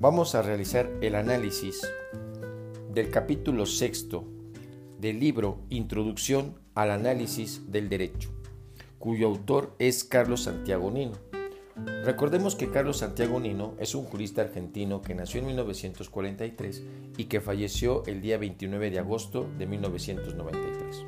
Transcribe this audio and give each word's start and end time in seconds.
vamos 0.00 0.34
a 0.34 0.40
realizar 0.40 0.90
el 1.02 1.14
análisis 1.14 1.86
del 2.90 3.10
capítulo 3.10 3.66
sexto 3.66 4.24
del 4.98 5.20
libro 5.20 5.58
Introducción 5.68 6.54
al 6.74 6.90
Análisis 6.90 7.70
del 7.70 7.90
Derecho, 7.90 8.30
cuyo 8.98 9.26
autor 9.26 9.74
es 9.78 10.04
Carlos 10.04 10.44
Santiago 10.44 10.90
Nino. 10.90 11.18
Recordemos 12.02 12.56
que 12.56 12.70
Carlos 12.70 12.96
Santiago 12.96 13.40
Nino 13.40 13.74
es 13.78 13.94
un 13.94 14.04
jurista 14.04 14.40
argentino 14.40 15.02
que 15.02 15.14
nació 15.14 15.40
en 15.40 15.48
1943 15.48 16.82
y 17.18 17.24
que 17.24 17.42
falleció 17.42 18.02
el 18.06 18.22
día 18.22 18.38
29 18.38 18.90
de 18.90 18.98
agosto 19.00 19.50
de 19.58 19.66
1993. 19.66 21.04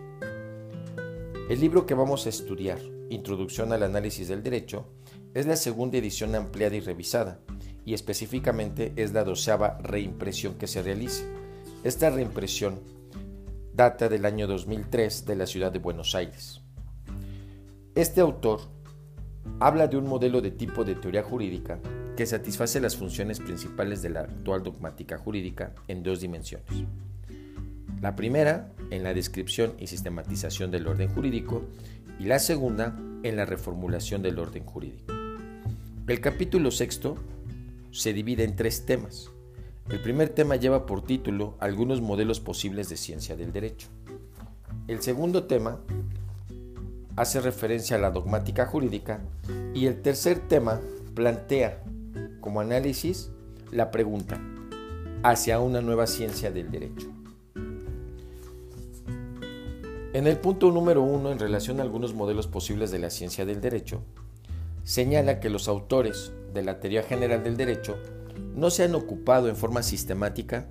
El 1.48 1.60
libro 1.60 1.86
que 1.86 1.94
vamos 1.94 2.26
a 2.26 2.28
estudiar, 2.28 2.78
Introducción 3.08 3.72
al 3.72 3.84
Análisis 3.84 4.28
del 4.28 4.42
Derecho, 4.42 4.84
es 5.32 5.46
la 5.46 5.56
segunda 5.56 5.96
edición 5.96 6.34
ampliada 6.34 6.76
y 6.76 6.80
revisada, 6.80 7.40
y 7.84 7.94
específicamente 7.94 8.92
es 8.96 9.12
la 9.12 9.24
doceava 9.24 9.78
reimpresión 9.82 10.54
que 10.54 10.66
se 10.66 10.82
realiza. 10.82 11.24
Esta 11.84 12.10
reimpresión 12.10 12.80
data 13.74 14.08
del 14.08 14.24
año 14.24 14.46
2003 14.46 15.24
de 15.26 15.36
la 15.36 15.46
ciudad 15.46 15.72
de 15.72 15.78
Buenos 15.78 16.14
Aires. 16.14 16.60
Este 17.94 18.20
autor 18.20 18.60
habla 19.60 19.88
de 19.88 19.96
un 19.96 20.06
modelo 20.06 20.40
de 20.40 20.50
tipo 20.50 20.84
de 20.84 20.94
teoría 20.94 21.22
jurídica 21.22 21.80
que 22.16 22.26
satisface 22.26 22.80
las 22.80 22.96
funciones 22.96 23.40
principales 23.40 24.02
de 24.02 24.10
la 24.10 24.20
actual 24.20 24.62
dogmática 24.62 25.18
jurídica 25.18 25.74
en 25.88 26.02
dos 26.02 26.20
dimensiones. 26.20 26.68
La 28.00 28.16
primera, 28.16 28.72
en 28.90 29.02
la 29.02 29.14
descripción 29.14 29.74
y 29.78 29.86
sistematización 29.86 30.70
del 30.70 30.86
orden 30.86 31.08
jurídico, 31.08 31.62
y 32.18 32.24
la 32.24 32.38
segunda, 32.38 32.98
en 33.22 33.36
la 33.36 33.44
reformulación 33.44 34.22
del 34.22 34.38
orden 34.38 34.64
jurídico. 34.64 35.14
El 36.08 36.20
capítulo 36.20 36.70
sexto 36.70 37.16
se 37.92 38.12
divide 38.12 38.42
en 38.42 38.56
tres 38.56 38.86
temas. 38.86 39.30
El 39.88 40.00
primer 40.00 40.30
tema 40.30 40.56
lleva 40.56 40.86
por 40.86 41.04
título 41.04 41.56
algunos 41.60 42.00
modelos 42.00 42.40
posibles 42.40 42.88
de 42.88 42.96
ciencia 42.96 43.36
del 43.36 43.52
derecho. 43.52 43.88
El 44.88 45.02
segundo 45.02 45.44
tema 45.44 45.80
hace 47.14 47.40
referencia 47.40 47.96
a 47.96 48.00
la 48.00 48.10
dogmática 48.10 48.66
jurídica 48.66 49.20
y 49.74 49.86
el 49.86 50.00
tercer 50.00 50.40
tema 50.48 50.80
plantea 51.14 51.82
como 52.40 52.60
análisis 52.60 53.30
la 53.70 53.90
pregunta 53.90 54.40
hacia 55.22 55.60
una 55.60 55.82
nueva 55.82 56.06
ciencia 56.06 56.50
del 56.50 56.70
derecho. 56.70 57.08
En 60.14 60.26
el 60.26 60.38
punto 60.38 60.70
número 60.70 61.02
uno, 61.02 61.30
en 61.30 61.38
relación 61.38 61.78
a 61.78 61.82
algunos 61.82 62.14
modelos 62.14 62.46
posibles 62.46 62.90
de 62.90 62.98
la 62.98 63.10
ciencia 63.10 63.44
del 63.44 63.60
derecho, 63.60 64.02
señala 64.82 65.40
que 65.40 65.48
los 65.48 65.68
autores 65.68 66.32
de 66.52 66.62
la 66.62 66.80
teoría 66.80 67.02
general 67.02 67.42
del 67.42 67.56
derecho 67.56 67.98
no 68.54 68.70
se 68.70 68.84
han 68.84 68.94
ocupado 68.94 69.48
en 69.48 69.56
forma 69.56 69.82
sistemática 69.82 70.68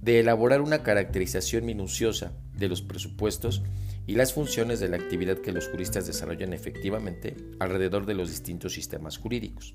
de 0.00 0.20
elaborar 0.20 0.60
una 0.60 0.82
caracterización 0.82 1.64
minuciosa 1.64 2.32
de 2.56 2.68
los 2.68 2.82
presupuestos 2.82 3.62
y 4.06 4.16
las 4.16 4.32
funciones 4.32 4.80
de 4.80 4.88
la 4.88 4.96
actividad 4.96 5.38
que 5.38 5.52
los 5.52 5.68
juristas 5.68 6.06
desarrollan 6.06 6.52
efectivamente 6.52 7.36
alrededor 7.60 8.06
de 8.06 8.14
los 8.14 8.28
distintos 8.28 8.72
sistemas 8.72 9.16
jurídicos. 9.16 9.74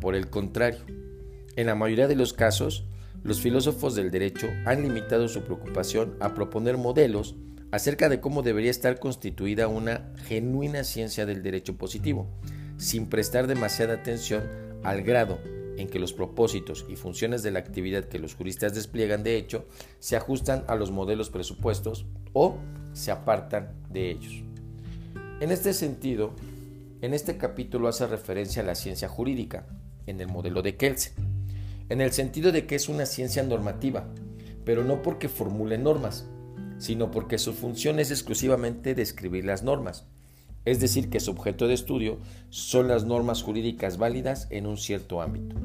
Por 0.00 0.14
el 0.14 0.28
contrario, 0.28 0.80
en 1.56 1.66
la 1.66 1.74
mayoría 1.74 2.08
de 2.08 2.16
los 2.16 2.32
casos, 2.32 2.84
los 3.22 3.40
filósofos 3.40 3.94
del 3.94 4.10
derecho 4.10 4.48
han 4.66 4.82
limitado 4.82 5.28
su 5.28 5.42
preocupación 5.42 6.16
a 6.20 6.34
proponer 6.34 6.76
modelos 6.76 7.36
acerca 7.70 8.08
de 8.08 8.20
cómo 8.20 8.42
debería 8.42 8.70
estar 8.70 8.98
constituida 8.98 9.68
una 9.68 10.12
genuina 10.26 10.84
ciencia 10.84 11.24
del 11.24 11.42
derecho 11.42 11.76
positivo, 11.78 12.28
sin 12.82 13.06
prestar 13.06 13.46
demasiada 13.46 13.94
atención 13.94 14.42
al 14.82 15.02
grado 15.02 15.38
en 15.76 15.88
que 15.88 16.00
los 16.00 16.12
propósitos 16.12 16.84
y 16.88 16.96
funciones 16.96 17.44
de 17.44 17.52
la 17.52 17.60
actividad 17.60 18.06
que 18.06 18.18
los 18.18 18.34
juristas 18.34 18.74
despliegan 18.74 19.22
de 19.22 19.36
hecho 19.36 19.66
se 20.00 20.16
ajustan 20.16 20.64
a 20.66 20.74
los 20.74 20.90
modelos 20.90 21.30
presupuestos 21.30 22.06
o 22.32 22.58
se 22.92 23.12
apartan 23.12 23.72
de 23.88 24.10
ellos. 24.10 24.42
En 25.40 25.52
este 25.52 25.74
sentido, 25.74 26.34
en 27.02 27.14
este 27.14 27.38
capítulo 27.38 27.86
hace 27.86 28.08
referencia 28.08 28.62
a 28.62 28.66
la 28.66 28.74
ciencia 28.74 29.08
jurídica, 29.08 29.64
en 30.06 30.20
el 30.20 30.26
modelo 30.26 30.60
de 30.60 30.76
Kelsen, 30.76 31.14
en 31.88 32.00
el 32.00 32.10
sentido 32.10 32.50
de 32.50 32.66
que 32.66 32.74
es 32.74 32.88
una 32.88 33.06
ciencia 33.06 33.44
normativa, 33.44 34.08
pero 34.64 34.82
no 34.82 35.02
porque 35.02 35.28
formule 35.28 35.78
normas, 35.78 36.26
sino 36.78 37.12
porque 37.12 37.38
su 37.38 37.52
función 37.52 38.00
es 38.00 38.10
exclusivamente 38.10 38.96
describir 38.96 39.44
las 39.44 39.62
normas, 39.62 40.06
es 40.64 40.80
decir, 40.80 41.10
que 41.10 41.20
su 41.20 41.32
objeto 41.32 41.66
de 41.66 41.74
estudio 41.74 42.18
son 42.50 42.88
las 42.88 43.04
normas 43.04 43.42
jurídicas 43.42 43.98
válidas 43.98 44.46
en 44.50 44.66
un 44.66 44.76
cierto 44.76 45.20
ámbito. 45.20 45.56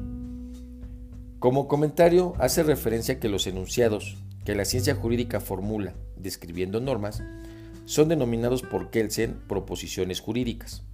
Como 1.38 1.68
comentario, 1.68 2.34
hace 2.38 2.62
referencia 2.62 3.20
que 3.20 3.28
los 3.28 3.46
enunciados 3.46 4.16
que 4.48 4.54
la 4.54 4.64
ciencia 4.64 4.94
jurídica 4.94 5.40
formula 5.40 5.92
describiendo 6.16 6.80
normas 6.80 7.22
son 7.84 8.08
denominados 8.08 8.62
por 8.62 8.88
Kelsen 8.88 9.40
proposiciones 9.46 10.20
jurídicas. 10.20 10.84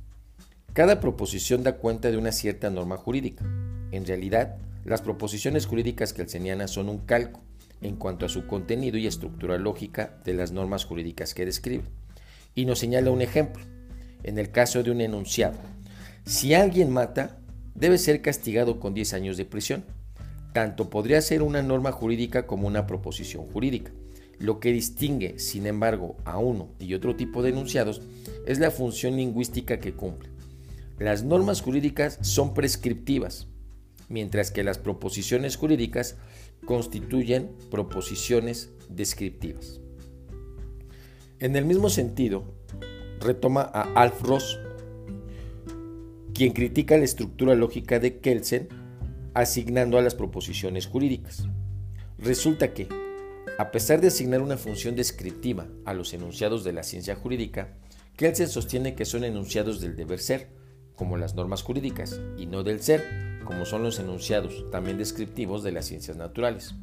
Cada 0.72 0.98
proposición 0.98 1.62
da 1.62 1.76
cuenta 1.76 2.10
de 2.10 2.16
una 2.16 2.32
cierta 2.32 2.68
norma 2.68 2.96
jurídica. 2.96 3.44
En 3.92 4.06
realidad, 4.06 4.56
las 4.84 5.02
proposiciones 5.02 5.66
jurídicas 5.66 6.12
kelsenianas 6.12 6.72
son 6.72 6.88
un 6.88 6.98
calco 6.98 7.42
en 7.80 7.94
cuanto 7.94 8.26
a 8.26 8.28
su 8.28 8.48
contenido 8.48 8.98
y 8.98 9.06
estructura 9.06 9.56
lógica 9.56 10.18
de 10.24 10.34
las 10.34 10.50
normas 10.50 10.84
jurídicas 10.84 11.32
que 11.32 11.46
describen. 11.46 11.86
Y 12.56 12.64
nos 12.64 12.80
señala 12.80 13.12
un 13.12 13.22
ejemplo 13.22 13.64
en 14.24 14.38
el 14.38 14.50
caso 14.50 14.82
de 14.82 14.90
un 14.90 15.00
enunciado. 15.00 15.56
Si 16.26 16.54
alguien 16.54 16.90
mata, 16.90 17.38
debe 17.74 17.98
ser 17.98 18.22
castigado 18.22 18.80
con 18.80 18.94
10 18.94 19.14
años 19.14 19.36
de 19.36 19.44
prisión. 19.44 19.84
Tanto 20.52 20.90
podría 20.90 21.20
ser 21.20 21.42
una 21.42 21.62
norma 21.62 21.92
jurídica 21.92 22.46
como 22.46 22.66
una 22.66 22.86
proposición 22.86 23.44
jurídica. 23.46 23.92
Lo 24.38 24.60
que 24.60 24.72
distingue, 24.72 25.38
sin 25.38 25.66
embargo, 25.66 26.16
a 26.24 26.38
uno 26.38 26.70
y 26.78 26.94
otro 26.94 27.14
tipo 27.14 27.42
de 27.42 27.50
enunciados 27.50 28.02
es 28.46 28.58
la 28.58 28.70
función 28.70 29.16
lingüística 29.16 29.78
que 29.78 29.94
cumple. 29.94 30.30
Las 30.98 31.24
normas 31.24 31.60
jurídicas 31.60 32.18
son 32.20 32.54
prescriptivas, 32.54 33.48
mientras 34.08 34.50
que 34.50 34.64
las 34.64 34.78
proposiciones 34.78 35.56
jurídicas 35.56 36.16
constituyen 36.64 37.50
proposiciones 37.70 38.70
descriptivas. 38.88 39.80
En 41.40 41.56
el 41.56 41.64
mismo 41.64 41.90
sentido, 41.90 42.44
retoma 43.20 43.62
a 43.62 43.82
Alf 43.94 44.22
Ross, 44.22 44.58
quien 46.34 46.52
critica 46.52 46.96
la 46.96 47.04
estructura 47.04 47.54
lógica 47.54 47.98
de 48.00 48.18
Kelsen 48.18 48.68
asignando 49.34 49.98
a 49.98 50.02
las 50.02 50.14
proposiciones 50.14 50.86
jurídicas. 50.86 51.46
Resulta 52.18 52.72
que, 52.72 52.88
a 53.58 53.70
pesar 53.70 54.00
de 54.00 54.08
asignar 54.08 54.40
una 54.40 54.56
función 54.56 54.96
descriptiva 54.96 55.66
a 55.84 55.94
los 55.94 56.12
enunciados 56.14 56.64
de 56.64 56.72
la 56.72 56.82
ciencia 56.82 57.14
jurídica, 57.14 57.74
Kelsen 58.16 58.48
sostiene 58.48 58.94
que 58.94 59.04
son 59.04 59.24
enunciados 59.24 59.80
del 59.80 59.96
deber 59.96 60.20
ser, 60.20 60.48
como 60.94 61.16
las 61.16 61.34
normas 61.34 61.62
jurídicas, 61.62 62.20
y 62.36 62.46
no 62.46 62.62
del 62.62 62.80
ser, 62.80 63.40
como 63.44 63.64
son 63.64 63.82
los 63.82 63.98
enunciados 63.98 64.64
también 64.70 64.98
descriptivos 64.98 65.62
de 65.62 65.72
las 65.72 65.86
ciencias 65.86 66.16
naturales. 66.16 66.74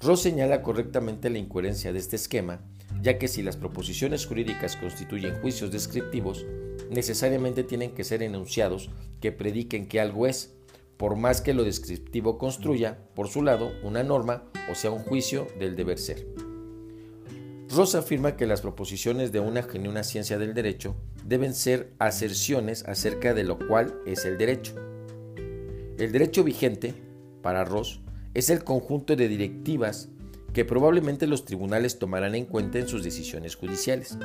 Ross 0.00 0.20
señala 0.20 0.62
correctamente 0.62 1.30
la 1.30 1.38
incoherencia 1.38 1.92
de 1.92 1.98
este 1.98 2.16
esquema 2.16 2.60
ya 3.02 3.18
que 3.18 3.28
si 3.28 3.42
las 3.42 3.56
proposiciones 3.56 4.26
jurídicas 4.26 4.76
constituyen 4.76 5.40
juicios 5.40 5.70
descriptivos, 5.70 6.46
necesariamente 6.90 7.64
tienen 7.64 7.92
que 7.92 8.04
ser 8.04 8.22
enunciados 8.22 8.90
que 9.20 9.32
prediquen 9.32 9.86
que 9.86 10.00
algo 10.00 10.26
es, 10.26 10.54
por 10.96 11.16
más 11.16 11.40
que 11.40 11.54
lo 11.54 11.64
descriptivo 11.64 12.38
construya, 12.38 12.98
por 13.14 13.28
su 13.28 13.42
lado, 13.42 13.72
una 13.82 14.02
norma 14.02 14.44
o 14.70 14.74
sea 14.74 14.90
un 14.90 15.02
juicio 15.02 15.46
del 15.58 15.76
deber 15.76 15.98
ser. 15.98 16.26
Ross 17.70 17.94
afirma 17.96 18.36
que 18.36 18.46
las 18.46 18.60
proposiciones 18.60 19.32
de 19.32 19.40
una 19.40 19.62
genuina 19.62 20.04
ciencia 20.04 20.38
del 20.38 20.54
derecho 20.54 20.94
deben 21.24 21.54
ser 21.54 21.92
aserciones 21.98 22.84
acerca 22.84 23.34
de 23.34 23.42
lo 23.42 23.58
cual 23.58 23.98
es 24.06 24.24
el 24.24 24.38
derecho. 24.38 24.74
El 25.98 26.12
derecho 26.12 26.44
vigente, 26.44 26.94
para 27.42 27.64
Ross, 27.64 28.00
es 28.34 28.50
el 28.50 28.62
conjunto 28.62 29.16
de 29.16 29.28
directivas 29.28 30.08
que 30.54 30.64
probablemente 30.64 31.26
los 31.26 31.44
tribunales 31.44 31.98
tomarán 31.98 32.36
en 32.36 32.46
cuenta 32.46 32.78
en 32.78 32.86
sus 32.86 33.02
decisiones 33.02 33.56
judiciales. 33.56 34.16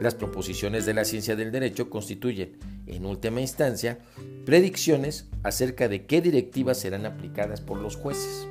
Las 0.00 0.16
proposiciones 0.16 0.84
de 0.86 0.92
la 0.92 1.04
ciencia 1.04 1.36
del 1.36 1.52
derecho 1.52 1.88
constituyen, 1.88 2.58
en 2.86 3.06
última 3.06 3.40
instancia, 3.40 4.00
predicciones 4.44 5.28
acerca 5.44 5.88
de 5.88 6.04
qué 6.04 6.20
directivas 6.20 6.78
serán 6.78 7.06
aplicadas 7.06 7.60
por 7.60 7.78
los 7.78 7.94
jueces. 7.94 8.48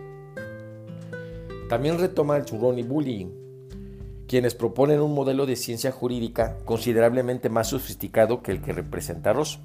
También 1.68 2.00
retoma 2.00 2.38
el 2.38 2.46
y 2.78 2.84
Bullying, 2.84 3.28
quienes 4.26 4.56
proponen 4.56 5.02
un 5.02 5.14
modelo 5.14 5.46
de 5.46 5.58
ciencia 5.58 5.92
jurídica 5.92 6.58
considerablemente 6.64 7.50
más 7.50 7.68
sofisticado 7.68 8.42
que 8.42 8.54
el 8.54 8.62
que 8.62 8.72
representa 8.72 9.34
Ross. 9.34 9.60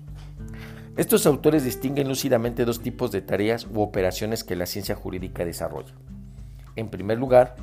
Estos 0.96 1.26
autores 1.26 1.62
distinguen 1.62 2.08
lúcidamente 2.08 2.64
dos 2.64 2.80
tipos 2.80 3.12
de 3.12 3.22
tareas 3.22 3.68
u 3.72 3.82
operaciones 3.82 4.42
que 4.42 4.56
la 4.56 4.66
ciencia 4.66 4.96
jurídica 4.96 5.44
desarrolla. 5.44 5.94
En 6.76 6.88
primer 6.88 7.18
lugar, 7.18 7.56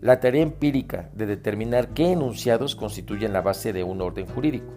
la 0.00 0.20
tarea 0.20 0.42
empírica 0.42 1.10
de 1.14 1.26
determinar 1.26 1.88
qué 1.94 2.12
enunciados 2.12 2.76
constituyen 2.76 3.32
la 3.32 3.40
base 3.42 3.72
de 3.72 3.84
un 3.84 4.00
orden 4.00 4.26
jurídico. 4.26 4.72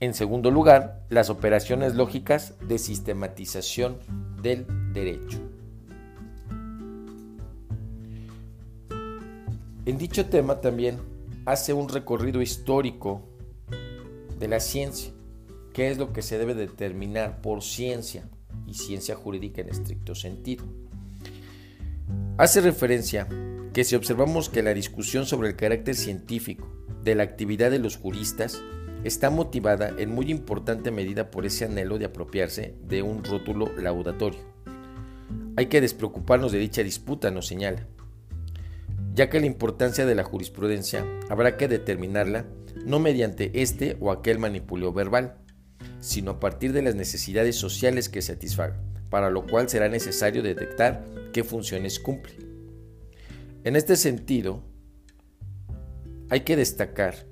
En 0.00 0.12
segundo 0.12 0.50
lugar, 0.50 1.02
las 1.08 1.30
operaciones 1.30 1.94
lógicas 1.94 2.54
de 2.66 2.78
sistematización 2.78 3.98
del 4.42 4.66
derecho. 4.92 5.38
En 9.86 9.98
dicho 9.98 10.26
tema 10.26 10.60
también 10.60 10.98
hace 11.46 11.72
un 11.72 11.88
recorrido 11.88 12.42
histórico 12.42 13.22
de 14.38 14.48
la 14.48 14.60
ciencia, 14.60 15.12
qué 15.72 15.90
es 15.90 15.98
lo 15.98 16.12
que 16.12 16.22
se 16.22 16.38
debe 16.38 16.54
determinar 16.54 17.40
por 17.40 17.62
ciencia 17.62 18.28
y 18.66 18.74
ciencia 18.74 19.14
jurídica 19.14 19.60
en 19.60 19.68
estricto 19.68 20.14
sentido. 20.14 20.64
Hace 22.36 22.60
referencia 22.60 23.28
que 23.72 23.84
si 23.84 23.96
observamos 23.96 24.48
que 24.48 24.62
la 24.62 24.74
discusión 24.74 25.26
sobre 25.26 25.48
el 25.48 25.56
carácter 25.56 25.94
científico 25.94 26.68
de 27.02 27.14
la 27.14 27.22
actividad 27.22 27.70
de 27.70 27.78
los 27.78 27.96
juristas 27.96 28.62
está 29.04 29.30
motivada 29.30 29.92
en 29.98 30.10
muy 30.10 30.30
importante 30.30 30.90
medida 30.90 31.30
por 31.30 31.44
ese 31.44 31.66
anhelo 31.66 31.98
de 31.98 32.06
apropiarse 32.06 32.74
de 32.82 33.02
un 33.02 33.22
rótulo 33.22 33.70
laudatorio. 33.76 34.40
Hay 35.56 35.66
que 35.66 35.80
despreocuparnos 35.80 36.52
de 36.52 36.58
dicha 36.58 36.82
disputa, 36.82 37.30
nos 37.30 37.46
señala, 37.46 37.86
ya 39.14 39.30
que 39.30 39.38
la 39.40 39.46
importancia 39.46 40.06
de 40.06 40.14
la 40.14 40.24
jurisprudencia 40.24 41.06
habrá 41.28 41.56
que 41.56 41.68
determinarla 41.68 42.46
no 42.84 42.98
mediante 42.98 43.62
este 43.62 43.96
o 44.00 44.10
aquel 44.10 44.38
manipuleo 44.38 44.92
verbal, 44.92 45.36
sino 46.04 46.32
a 46.32 46.40
partir 46.40 46.74
de 46.74 46.82
las 46.82 46.94
necesidades 46.94 47.56
sociales 47.56 48.10
que 48.10 48.20
satisfaga, 48.20 48.76
para 49.08 49.30
lo 49.30 49.46
cual 49.46 49.70
será 49.70 49.88
necesario 49.88 50.42
detectar 50.42 51.02
qué 51.32 51.44
funciones 51.44 51.98
cumple. 51.98 52.34
En 53.64 53.74
este 53.74 53.96
sentido, 53.96 54.62
hay 56.28 56.40
que 56.40 56.56
destacar 56.56 57.26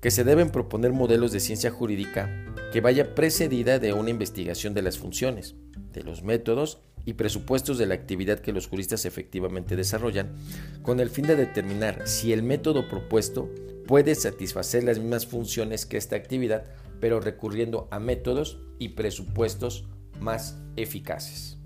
que 0.00 0.10
se 0.10 0.24
deben 0.24 0.48
proponer 0.48 0.92
modelos 0.92 1.30
de 1.30 1.40
ciencia 1.40 1.70
jurídica 1.70 2.30
que 2.72 2.80
vaya 2.80 3.14
precedida 3.14 3.78
de 3.78 3.92
una 3.92 4.08
investigación 4.08 4.72
de 4.72 4.80
las 4.80 4.96
funciones, 4.96 5.56
de 5.92 6.02
los 6.02 6.22
métodos 6.22 6.80
y 7.04 7.12
presupuestos 7.12 7.76
de 7.76 7.84
la 7.84 7.94
actividad 7.94 8.40
que 8.40 8.54
los 8.54 8.66
juristas 8.66 9.04
efectivamente 9.04 9.76
desarrollan, 9.76 10.32
con 10.80 11.00
el 11.00 11.10
fin 11.10 11.26
de 11.26 11.36
determinar 11.36 12.08
si 12.08 12.32
el 12.32 12.42
método 12.42 12.88
propuesto 12.88 13.50
puede 13.86 14.14
satisfacer 14.14 14.84
las 14.84 14.98
mismas 14.98 15.26
funciones 15.26 15.84
que 15.84 15.98
esta 15.98 16.16
actividad, 16.16 16.64
pero 17.00 17.20
recurriendo 17.20 17.88
a 17.90 17.98
métodos 17.98 18.60
y 18.78 18.90
presupuestos 18.90 19.88
más 20.20 20.62
eficaces. 20.76 21.58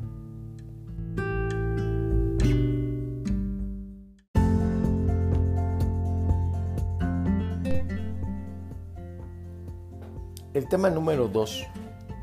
El 10.54 10.68
tema 10.68 10.88
número 10.88 11.26
2, 11.26 11.66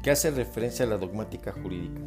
que 0.02 0.10
hace 0.10 0.32
referencia 0.32 0.86
a 0.86 0.88
la 0.88 0.98
dogmática 0.98 1.52
jurídica, 1.52 2.00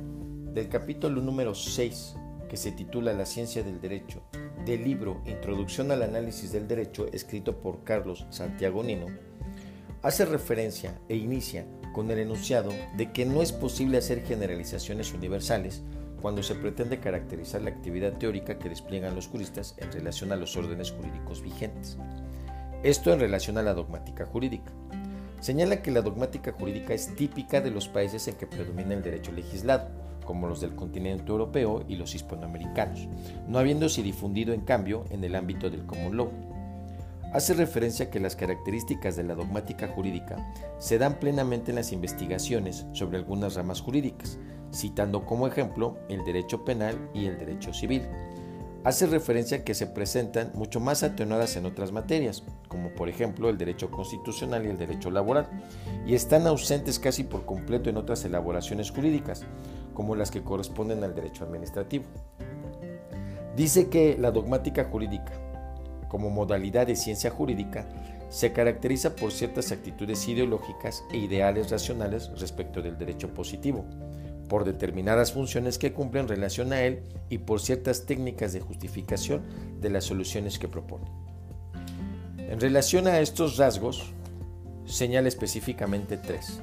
del 0.55 0.71
capítulo 0.71 1.21
número 1.21 1.55
6, 1.55 2.17
que 2.49 2.57
se 2.57 2.73
titula 2.73 3.13
La 3.13 3.27
ciencia 3.27 3.63
del 3.63 3.79
derecho, 3.79 4.23
del 4.65 4.85
libro 4.85 5.21
Introducción 5.27 5.91
al 5.91 6.03
análisis 6.03 6.51
del 6.51 6.67
derecho, 6.67 7.07
escrito 7.13 7.61
por 7.61 7.85
Carlos 7.85 8.25
Santiago 8.31 8.83
Nino, 8.83 9.09
hace 10.05 10.27
referencia 10.27 11.01
e 11.09 11.17
inicia 11.17 11.67
con 11.95 12.11
el 12.11 12.19
enunciado 12.19 12.71
de 12.95 13.11
que 13.11 13.25
no 13.25 13.41
es 13.41 13.53
posible 13.53 13.97
hacer 13.97 14.23
generalizaciones 14.23 15.15
universales 15.15 15.83
cuando 16.21 16.43
se 16.43 16.55
pretende 16.55 17.01
caracterizar 17.01 17.63
la 17.63 17.71
actividad 17.71 18.13
teórica 18.19 18.59
que 18.59 18.69
despliegan 18.69 19.15
los 19.15 19.29
juristas 19.29 19.75
en 19.79 19.91
relación 19.91 20.31
a 20.31 20.37
los 20.37 20.59
órdenes 20.59 20.93
jurídicos 20.93 21.43
vigentes. 21.43 21.97
Esto 22.83 23.15
en 23.15 23.21
relación 23.21 23.57
a 23.57 23.63
la 23.63 23.73
dogmática 23.73 24.27
jurídica 24.27 24.73
señala 25.41 25.81
que 25.81 25.91
la 25.91 26.03
dogmática 26.03 26.53
jurídica 26.53 26.93
es 26.93 27.15
típica 27.17 27.63
de 27.63 27.71
los 27.71 27.89
países 27.89 28.29
en 28.29 28.35
que 28.35 28.47
predomina 28.47 28.93
el 28.93 29.03
derecho 29.03 29.33
legislado, 29.33 29.89
como 30.27 30.49
los 30.49 30.61
del 30.61 30.75
continente 30.75 31.31
europeo 31.31 31.85
y 31.89 31.97
los 31.97 32.15
hispanoamericanos, 32.15 33.09
no 33.49 33.59
habiéndose 33.59 34.03
difundido 34.03 34.53
en 34.53 34.63
cambio 34.63 35.05
en 35.11 35.25
el 35.25 35.35
ámbito 35.35 35.71
del 35.71 35.87
common 35.87 36.17
law. 36.17 36.54
Hace 37.35 37.53
referencia 37.55 38.07
a 38.07 38.11
que 38.11 38.21
las 38.21 38.37
características 38.37 39.17
de 39.17 39.25
la 39.25 39.35
dogmática 39.35 39.89
jurídica 39.89 40.37
se 40.79 40.99
dan 40.99 41.19
plenamente 41.19 41.73
en 41.73 41.75
las 41.75 41.91
investigaciones 41.91 42.87
sobre 42.93 43.19
algunas 43.19 43.57
ramas 43.57 43.81
jurídicas, 43.81 44.39
citando 44.73 45.27
como 45.27 45.49
ejemplo 45.49 45.99
el 46.09 46.25
derecho 46.25 46.65
penal 46.65 47.11
y 47.13 47.27
el 47.27 47.37
derecho 47.37 47.75
civil 47.75 48.03
hace 48.85 49.07
referencia 49.07 49.59
a 49.59 49.65
que 49.65 49.75
se 49.75 49.87
presentan 49.87 50.53
mucho 50.55 50.79
más 50.79 51.03
atenuadas 51.03 51.57
en 51.57 51.65
otras 51.65 51.91
materias, 51.91 52.45
como 52.69 52.91
por 52.91 53.09
ejemplo 53.09 53.49
el 53.49 53.59
derecho 53.59 53.91
constitucional 53.91 54.65
y 54.65 54.69
el 54.69 54.79
derecho 54.79 55.11
laboral, 55.11 55.49
y 56.07 56.15
están 56.15 56.47
ausentes 56.47 56.99
casi 56.99 57.25
por 57.25 57.47
completo 57.47 57.89
en 57.89 57.97
otras 57.97 58.25
elaboraciones 58.27 58.91
jurídicas, 58.91 59.43
como 59.95 60.15
las 60.15 60.31
que 60.31 60.43
corresponden 60.43 61.03
al 61.03 61.15
derecho 61.15 61.45
administrativo. 61.45 62.05
Dice 63.57 63.89
que 63.89 64.19
la 64.19 64.31
dogmática 64.31 64.85
jurídica, 64.85 65.33
como 66.15 66.31
modalidad 66.31 66.87
de 66.87 66.95
ciencia 66.95 67.29
jurídica, 67.29 67.89
se 68.29 68.53
caracteriza 68.53 69.17
por 69.17 69.33
ciertas 69.33 69.73
actitudes 69.73 70.29
ideológicas 70.29 71.03
e 71.11 71.17
ideales 71.17 71.73
racionales 71.73 72.31
respecto 72.39 72.81
del 72.81 72.97
derecho 72.97 73.35
positivo, 73.35 73.85
por 74.49 74.65
determinadas 74.65 75.33
funciones 75.33 75.77
que 75.77 75.93
cumple 75.93 76.21
en 76.21 76.29
relación 76.29 76.73
a 76.73 76.83
él 76.83 77.03
y 77.31 77.39
por 77.39 77.61
ciertas 77.61 78.07
técnicas 78.07 78.53
de 78.53 78.61
justificación 78.61 79.43
de 79.81 79.91
las 79.91 80.05
soluciones 80.05 80.61
que 80.61 80.69
propone. 80.69 81.11
En 82.39 82.61
relación 82.61 83.09
a 83.09 83.19
estos 83.19 83.57
rasgos, 83.57 84.13
señala 84.87 85.27
específicamente 85.27 86.17
tres. 86.17 86.61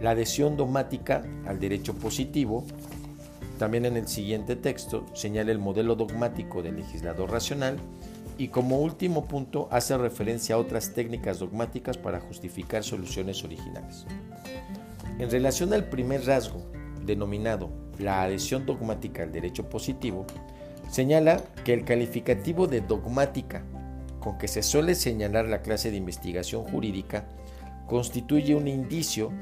La 0.00 0.10
adhesión 0.10 0.56
dogmática 0.56 1.24
al 1.44 1.58
derecho 1.58 1.94
positivo, 1.94 2.64
también 3.58 3.84
en 3.84 3.96
el 3.96 4.06
siguiente 4.06 4.54
texto 4.54 5.06
señala 5.12 5.50
el 5.50 5.58
modelo 5.58 5.96
dogmático 5.96 6.62
del 6.62 6.76
legislador 6.76 7.32
racional 7.32 7.80
y 8.38 8.48
como 8.48 8.80
último 8.80 9.26
punto 9.26 9.68
hace 9.70 9.96
referencia 9.96 10.54
a 10.54 10.58
otras 10.58 10.92
técnicas 10.92 11.38
dogmáticas 11.38 11.96
para 11.96 12.20
justificar 12.20 12.84
soluciones 12.84 13.42
originales. 13.44 14.06
En 15.18 15.30
relación 15.30 15.72
al 15.72 15.88
primer 15.88 16.26
rasgo, 16.26 16.62
denominado 17.04 17.70
la 17.98 18.22
adhesión 18.22 18.66
dogmática 18.66 19.22
al 19.22 19.32
derecho 19.32 19.68
positivo, 19.68 20.26
señala 20.90 21.42
que 21.64 21.72
el 21.72 21.84
calificativo 21.84 22.66
de 22.66 22.80
dogmática 22.80 23.64
con 24.20 24.38
que 24.38 24.48
se 24.48 24.62
suele 24.62 24.94
señalar 24.94 25.46
la 25.46 25.62
clase 25.62 25.90
de 25.90 25.96
investigación 25.96 26.64
jurídica 26.64 27.26
constituye 27.86 28.54
un 28.54 28.68
indicio 28.68 29.32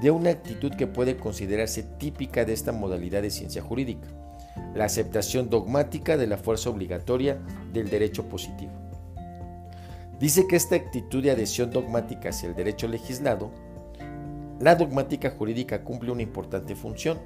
de 0.00 0.10
una 0.10 0.30
actitud 0.30 0.72
que 0.74 0.86
puede 0.86 1.16
considerarse 1.16 1.82
típica 1.82 2.44
de 2.44 2.52
esta 2.52 2.72
modalidad 2.72 3.22
de 3.22 3.30
ciencia 3.30 3.62
jurídica, 3.62 4.08
la 4.74 4.84
aceptación 4.84 5.50
dogmática 5.50 6.16
de 6.16 6.26
la 6.26 6.36
fuerza 6.36 6.70
obligatoria 6.70 7.38
del 7.72 7.90
derecho 7.90 8.28
positivo. 8.28 8.72
Dice 10.18 10.46
que 10.46 10.56
esta 10.56 10.76
actitud 10.76 11.22
de 11.22 11.30
adhesión 11.30 11.70
dogmática 11.70 12.30
hacia 12.30 12.48
el 12.48 12.54
derecho 12.54 12.88
legislado 12.88 13.50
la 14.60 14.76
dogmática 14.76 15.30
jurídica 15.30 15.82
cumple 15.82 16.12
una 16.12 16.22
importante 16.22 16.76
función, 16.76 17.18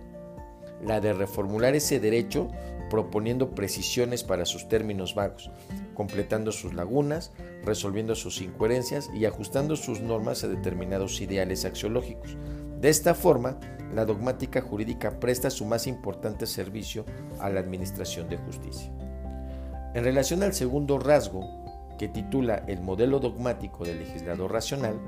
la 0.84 1.00
de 1.00 1.12
reformular 1.12 1.74
ese 1.74 2.00
derecho 2.00 2.48
proponiendo 2.88 3.54
precisiones 3.54 4.24
para 4.24 4.46
sus 4.46 4.66
términos 4.68 5.14
vagos, 5.14 5.50
completando 5.94 6.52
sus 6.52 6.72
lagunas, 6.72 7.32
resolviendo 7.64 8.14
sus 8.14 8.40
incoherencias 8.40 9.10
y 9.14 9.26
ajustando 9.26 9.76
sus 9.76 10.00
normas 10.00 10.42
a 10.42 10.48
determinados 10.48 11.20
ideales 11.20 11.66
axiológicos. 11.66 12.36
De 12.80 12.88
esta 12.88 13.14
forma, 13.14 13.58
la 13.94 14.04
dogmática 14.04 14.60
jurídica 14.60 15.18
presta 15.18 15.50
su 15.50 15.64
más 15.64 15.86
importante 15.86 16.46
servicio 16.46 17.04
a 17.40 17.48
la 17.48 17.60
administración 17.60 18.28
de 18.28 18.36
justicia. 18.36 18.90
En 19.94 20.04
relación 20.04 20.42
al 20.42 20.52
segundo 20.52 20.98
rasgo, 20.98 21.40
que 21.98 22.08
titula 22.08 22.64
El 22.66 22.80
modelo 22.80 23.18
dogmático 23.20 23.84
del 23.84 23.98
legislador 23.98 24.52
racional, 24.52 25.00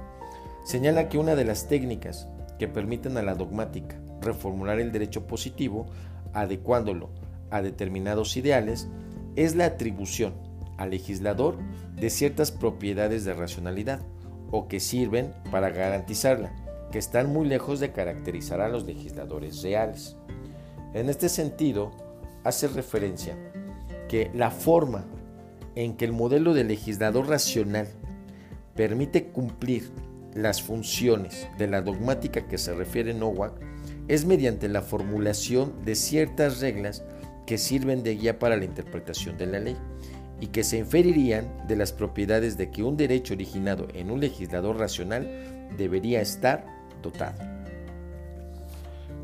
señala 0.65 1.09
que 1.09 1.19
una 1.19 1.35
de 1.35 1.45
las 1.45 1.69
técnicas 1.69 2.29
que 2.59 2.69
permiten 2.69 3.17
a 3.17 3.23
la 3.23 3.35
dogmática 3.35 4.01
reformular 4.21 4.81
el 4.81 4.93
derecho 4.93 5.27
positivo, 5.27 5.87
adecuándolo 6.33 7.11
a 7.51 7.63
determinados 7.63 8.37
ideales, 8.37 8.89
es 9.37 9.55
la 9.55 9.67
atribución 9.67 10.35
al 10.77 10.91
legislador 10.91 11.59
de 11.95 12.11
ciertas 12.11 12.51
propiedades 12.51 13.25
de 13.25 13.35
racionalidad 13.35 14.01
o 14.51 14.69
que 14.69 14.81
sirven 14.81 15.33
para 15.51 15.71
garantizarla, 15.71 16.53
que 16.91 16.99
están 16.99 17.33
muy 17.33 17.47
lejos 17.47 17.81
de 17.81 17.93
caracterizar 17.93 18.61
a 18.61 18.69
los 18.69 18.85
legisladores 18.85 19.63
reales. 19.63 20.17
En 20.95 21.09
este 21.09 21.29
sentido, 21.29 21.93
hace 22.45 22.69
referencia 22.69 23.37
que 24.09 24.31
la 24.35 24.51
forma 24.51 25.05
en 25.75 25.97
que 25.97 26.05
el 26.05 26.13
modelo 26.13 26.53
de 26.53 26.65
legislador 26.65 27.29
racional 27.29 27.87
permite 28.75 29.29
cumplir 29.29 29.91
las 30.35 30.63
funciones 30.63 31.49
de 31.59 31.67
la 31.67 31.83
dogmática 31.83 32.47
que 32.47 32.59
se 32.59 32.75
refiere 32.75 33.15
Nowak 33.15 33.53
es 34.09 34.25
mediante 34.25 34.69
la 34.69 34.83
formulación 34.83 35.85
de 35.85 35.95
ciertas 35.95 36.61
reglas 36.61 37.05
que 37.47 37.59
sirven 37.59 38.03
de 38.03 38.17
guía 38.17 38.39
para 38.39 38.57
la 38.57 38.65
interpretación 38.65 39.37
de 39.39 39.47
la 39.47 39.61
ley 39.61 39.77
y 40.41 40.49
que 40.49 40.65
se 40.65 40.79
inferirían 40.79 41.67
de 41.69 41.77
las 41.77 41.93
propiedades 41.93 42.57
de 42.57 42.71
que 42.71 42.83
un 42.83 42.97
derecho 42.97 43.35
originado 43.35 43.89
en 43.95 44.11
un 44.11 44.21
legislador 44.21 44.79
racional 44.79 45.29
debería 45.77 46.21
estar 46.21 46.80
dotado. 47.01 47.39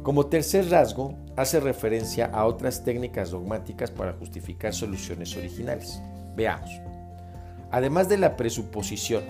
Como 0.02 0.26
tercer 0.26 0.70
rasgo, 0.70 1.16
hace 1.36 1.58
referencia 1.58 2.26
a 2.26 2.46
otras 2.46 2.84
técnicas 2.84 3.30
dogmáticas 3.30 3.90
para 3.90 4.12
justificar 4.12 4.72
soluciones 4.72 5.36
originales. 5.36 6.00
Veamos. 6.36 6.70
Además 7.72 8.08
de 8.08 8.18
la 8.18 8.36
presuposición 8.36 9.24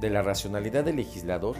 de 0.00 0.10
la 0.10 0.22
racionalidad 0.22 0.84
del 0.84 0.96
legislador, 0.96 1.56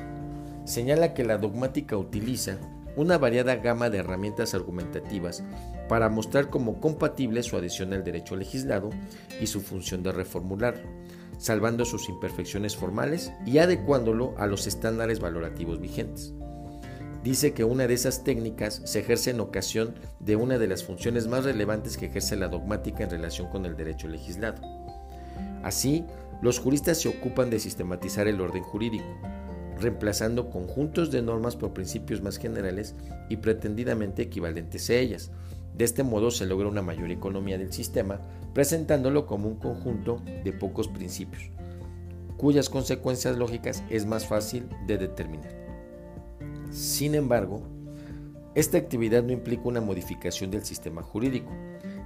señala 0.64 1.14
que 1.14 1.24
la 1.24 1.38
dogmática 1.38 1.96
utiliza 1.96 2.56
una 2.96 3.18
variada 3.18 3.56
gama 3.56 3.90
de 3.90 3.98
herramientas 3.98 4.54
argumentativas 4.54 5.44
para 5.88 6.08
mostrar 6.08 6.48
como 6.48 6.80
compatible 6.80 7.42
su 7.42 7.56
adhesión 7.56 7.92
al 7.92 8.04
derecho 8.04 8.36
legislado 8.36 8.90
y 9.40 9.46
su 9.46 9.60
función 9.60 10.02
de 10.02 10.12
reformularlo, 10.12 10.88
salvando 11.38 11.84
sus 11.84 12.08
imperfecciones 12.08 12.76
formales 12.76 13.32
y 13.44 13.58
adecuándolo 13.58 14.34
a 14.38 14.46
los 14.46 14.66
estándares 14.66 15.20
valorativos 15.20 15.80
vigentes. 15.80 16.34
Dice 17.22 17.54
que 17.54 17.64
una 17.64 17.88
de 17.88 17.94
esas 17.94 18.22
técnicas 18.22 18.82
se 18.84 19.00
ejerce 19.00 19.30
en 19.30 19.40
ocasión 19.40 19.94
de 20.20 20.36
una 20.36 20.58
de 20.58 20.68
las 20.68 20.84
funciones 20.84 21.26
más 21.26 21.44
relevantes 21.44 21.96
que 21.96 22.06
ejerce 22.06 22.36
la 22.36 22.46
dogmática 22.46 23.02
en 23.02 23.10
relación 23.10 23.48
con 23.48 23.66
el 23.66 23.76
derecho 23.76 24.06
legislado. 24.06 24.62
Así, 25.64 26.04
los 26.40 26.60
juristas 26.60 26.98
se 26.98 27.08
ocupan 27.08 27.50
de 27.50 27.58
sistematizar 27.58 28.28
el 28.28 28.40
orden 28.40 28.62
jurídico, 28.62 29.06
reemplazando 29.80 30.50
conjuntos 30.50 31.10
de 31.10 31.22
normas 31.22 31.56
por 31.56 31.72
principios 31.72 32.22
más 32.22 32.38
generales 32.38 32.94
y 33.28 33.38
pretendidamente 33.38 34.22
equivalentes 34.22 34.88
a 34.90 34.94
ellas. 34.94 35.32
De 35.76 35.84
este 35.84 36.02
modo 36.02 36.30
se 36.30 36.46
logra 36.46 36.68
una 36.68 36.82
mayor 36.82 37.10
economía 37.10 37.58
del 37.58 37.72
sistema, 37.72 38.20
presentándolo 38.56 39.26
como 39.26 39.48
un 39.48 39.56
conjunto 39.56 40.22
de 40.42 40.50
pocos 40.50 40.88
principios, 40.88 41.50
cuyas 42.38 42.70
consecuencias 42.70 43.36
lógicas 43.36 43.84
es 43.90 44.06
más 44.06 44.26
fácil 44.26 44.66
de 44.86 44.96
determinar. 44.96 45.54
Sin 46.70 47.14
embargo, 47.14 47.60
esta 48.54 48.78
actividad 48.78 49.22
no 49.22 49.34
implica 49.34 49.64
una 49.68 49.82
modificación 49.82 50.50
del 50.50 50.64
sistema 50.64 51.02
jurídico, 51.02 51.52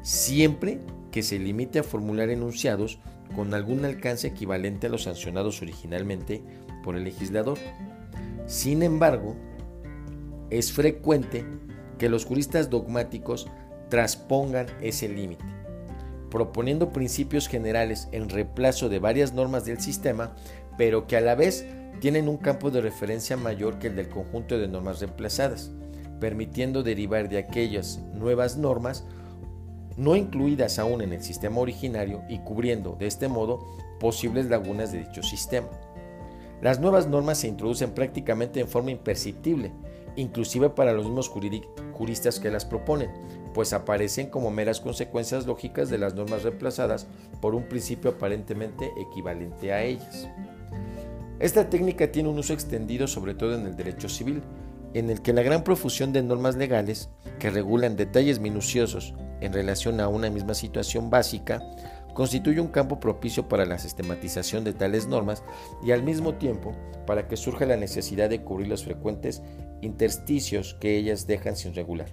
siempre 0.03 0.81
que 1.13 1.23
se 1.23 1.39
limite 1.39 1.79
a 1.79 1.85
formular 1.85 2.31
enunciados 2.31 2.99
con 3.37 3.55
algún 3.55 3.85
alcance 3.85 4.27
equivalente 4.27 4.89
a 4.89 4.91
los 4.91 5.05
sancionados 5.05 5.63
originalmente 5.63 6.43
por 6.83 6.97
el 6.97 7.05
legislador. 7.05 7.59
Sin 8.47 8.83
embargo, 8.83 9.37
es 10.51 10.73
frecuente 10.73 11.45
que 11.97 12.09
los 12.09 12.25
juristas 12.25 12.71
dogmáticos 12.71 13.47
traspongan 13.89 14.67
ese 14.81 15.09
límite, 15.09 15.45
proponiendo 16.31 16.93
principios 16.93 17.49
generales 17.49 18.09
en 18.13 18.29
reemplazo 18.29 18.89
de 18.89 18.99
varias 18.99 19.35
normas 19.35 19.65
del 19.65 19.81
sistema, 19.81 20.33
pero 20.79 21.07
que 21.07 21.17
a 21.17 21.21
la 21.21 21.35
vez 21.35 21.67
tienen 22.01 22.29
un 22.29 22.39
campo 22.39 22.71
de 22.71 22.81
referencia 22.81 23.37
mayor 23.37 23.79
que 23.79 23.89
el 23.89 23.97
del 23.97 24.09
conjunto 24.09 24.59
de 24.59 24.69
normas 24.69 25.01
reemplazadas, 25.01 25.71
permitiendo 26.21 26.83
derivar 26.83 27.29
de 27.29 27.39
aquellas 27.39 27.99
nuevas 28.15 28.57
normas 28.57 29.05
no 29.97 30.17
incluidas 30.17 30.79
aún 30.79 31.03
en 31.03 31.13
el 31.13 31.23
sistema 31.23 31.61
originario 31.61 32.23
y 32.29 32.39
cubriendo 32.39 32.97
de 32.99 33.07
este 33.07 33.29
modo 33.29 33.61
posibles 33.99 34.47
lagunas 34.47 34.93
de 34.93 35.01
dicho 35.01 35.23
sistema. 35.23 35.69
Las 36.63 36.81
nuevas 36.81 37.07
normas 37.07 37.39
se 37.39 37.49
introducen 37.49 37.91
prácticamente 37.91 38.61
en 38.61 38.69
forma 38.69 38.91
imperceptible, 38.91 39.73
inclusive 40.17 40.71
para 40.71 40.93
los 40.93 41.05
mismos 41.05 41.29
juristas 41.29 42.41
que 42.41 42.51
las 42.51 42.65
proponen, 42.65 43.11
pues 43.53 43.73
aparecen 43.73 44.29
como 44.29 44.51
meras 44.51 44.81
consecuencias 44.81 45.47
lógicas 45.47 45.91
de 45.91 45.99
las 45.99 46.15
normas 46.15 46.43
reemplazadas 46.43 47.07
por 47.41 47.55
un 47.55 47.69
principio 47.69 48.11
aparentemente 48.11 48.93
equivalente 48.97 49.73
a 49.73 49.83
ellas. 49.83 50.29
Esta 51.39 51.71
técnica 51.71 52.13
tiene 52.13 52.29
un 52.29 52.39
uso 52.39 52.53
extendido 52.53 53.07
sobre 53.07 53.35
todo 53.35 53.55
en 53.55 53.67
el 53.67 53.77
derecho 53.77 54.09
civil, 54.09 54.43
en 54.93 55.09
el 55.09 55.23
que 55.23 55.33
la 55.33 55.43
gran 55.43 55.65
profusión 55.65 56.13
de 56.13 56.23
normas 56.23 56.57
legales 56.57 57.09
que 57.39 57.51
regulan 57.51 57.97
detalles 57.97 58.41
minuciosos 58.41 59.15
en 59.41 59.53
relación 59.53 60.01
a 60.01 60.09
una 60.09 60.31
misma 60.31 60.55
situación 60.55 61.11
básica 61.11 61.63
constituye 62.15 62.61
un 62.61 62.69
campo 62.69 63.01
propicio 63.01 63.49
para 63.49 63.65
la 63.65 63.79
sistematización 63.79 64.65
de 64.65 64.73
tales 64.73 65.07
normas 65.07 65.43
y 65.83 65.93
al 65.93 66.03
mismo 66.03 66.35
tiempo 66.35 66.75
para 67.07 67.29
que 67.29 67.37
surja 67.37 67.67
la 67.67 67.77
necesidad 67.77 68.29
de 68.29 68.43
cubrir 68.43 68.69
los 68.69 68.85
frecuentes 68.85 69.43
intersticios 69.81 70.75
que 70.75 70.97
ellas 70.97 71.27
dejan 71.27 71.57
sin 71.57 71.75
regular. 71.75 72.11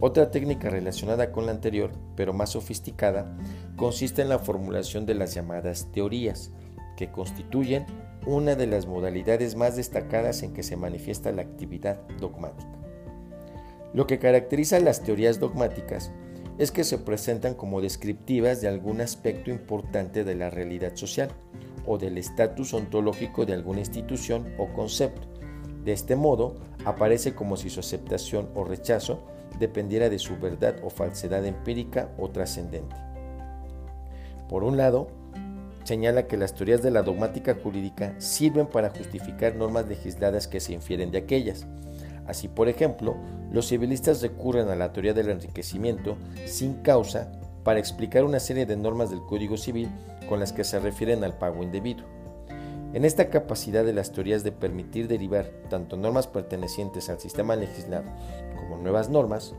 Otra 0.00 0.30
técnica 0.30 0.70
relacionada 0.70 1.30
con 1.30 1.46
la 1.46 1.52
anterior, 1.52 1.92
pero 2.16 2.32
más 2.32 2.50
sofisticada, 2.50 3.36
consiste 3.76 4.22
en 4.22 4.28
la 4.28 4.38
formulación 4.38 5.06
de 5.06 5.14
las 5.14 5.34
llamadas 5.34 5.90
teorías, 5.92 6.50
que 6.96 7.10
constituyen 7.10 7.86
una 8.26 8.54
de 8.54 8.66
las 8.66 8.86
modalidades 8.86 9.56
más 9.56 9.76
destacadas 9.76 10.42
en 10.42 10.52
que 10.52 10.62
se 10.62 10.76
manifiesta 10.76 11.32
la 11.32 11.42
actividad 11.42 12.00
dogmática. 12.20 12.72
Lo 13.92 14.06
que 14.06 14.18
caracteriza 14.18 14.76
a 14.76 14.80
las 14.80 15.02
teorías 15.02 15.38
dogmáticas 15.38 16.10
es 16.58 16.70
que 16.70 16.84
se 16.84 16.98
presentan 16.98 17.54
como 17.54 17.80
descriptivas 17.80 18.60
de 18.60 18.68
algún 18.68 19.00
aspecto 19.00 19.50
importante 19.50 20.24
de 20.24 20.34
la 20.34 20.50
realidad 20.50 20.96
social 20.96 21.30
o 21.86 21.98
del 21.98 22.18
estatus 22.18 22.74
ontológico 22.74 23.44
de 23.44 23.54
alguna 23.54 23.80
institución 23.80 24.54
o 24.58 24.72
concepto. 24.72 25.28
De 25.84 25.92
este 25.92 26.16
modo, 26.16 26.54
aparece 26.84 27.34
como 27.34 27.56
si 27.56 27.70
su 27.70 27.80
aceptación 27.80 28.48
o 28.54 28.64
rechazo 28.64 29.26
dependiera 29.58 30.08
de 30.08 30.18
su 30.18 30.36
verdad 30.38 30.76
o 30.82 30.90
falsedad 30.90 31.44
empírica 31.44 32.10
o 32.18 32.30
trascendente. 32.30 32.96
Por 34.48 34.64
un 34.64 34.76
lado, 34.76 35.08
señala 35.84 36.26
que 36.26 36.36
las 36.36 36.54
teorías 36.54 36.82
de 36.82 36.90
la 36.90 37.02
dogmática 37.02 37.56
jurídica 37.62 38.14
sirven 38.18 38.66
para 38.66 38.90
justificar 38.90 39.56
normas 39.56 39.88
legisladas 39.88 40.48
que 40.48 40.60
se 40.60 40.72
infieren 40.72 41.10
de 41.10 41.18
aquellas, 41.18 41.66
Así, 42.26 42.48
por 42.48 42.68
ejemplo, 42.68 43.16
los 43.52 43.68
civilistas 43.68 44.22
recurren 44.22 44.68
a 44.68 44.76
la 44.76 44.92
teoría 44.92 45.12
del 45.12 45.28
enriquecimiento 45.28 46.16
sin 46.46 46.74
causa 46.74 47.30
para 47.62 47.78
explicar 47.78 48.24
una 48.24 48.40
serie 48.40 48.66
de 48.66 48.76
normas 48.76 49.10
del 49.10 49.22
Código 49.22 49.56
Civil 49.56 49.88
con 50.28 50.40
las 50.40 50.52
que 50.52 50.64
se 50.64 50.80
refieren 50.80 51.22
al 51.22 51.36
pago 51.36 51.62
indebido. 51.62 52.04
En 52.94 53.04
esta 53.04 53.28
capacidad 53.28 53.84
de 53.84 53.92
las 53.92 54.12
teorías 54.12 54.44
de 54.44 54.52
permitir 54.52 55.08
derivar 55.08 55.50
tanto 55.68 55.96
normas 55.96 56.28
pertenecientes 56.28 57.10
al 57.10 57.18
sistema 57.18 57.56
legislado 57.56 58.04
como 58.54 58.76
nuevas 58.76 59.08
normas, 59.08 59.52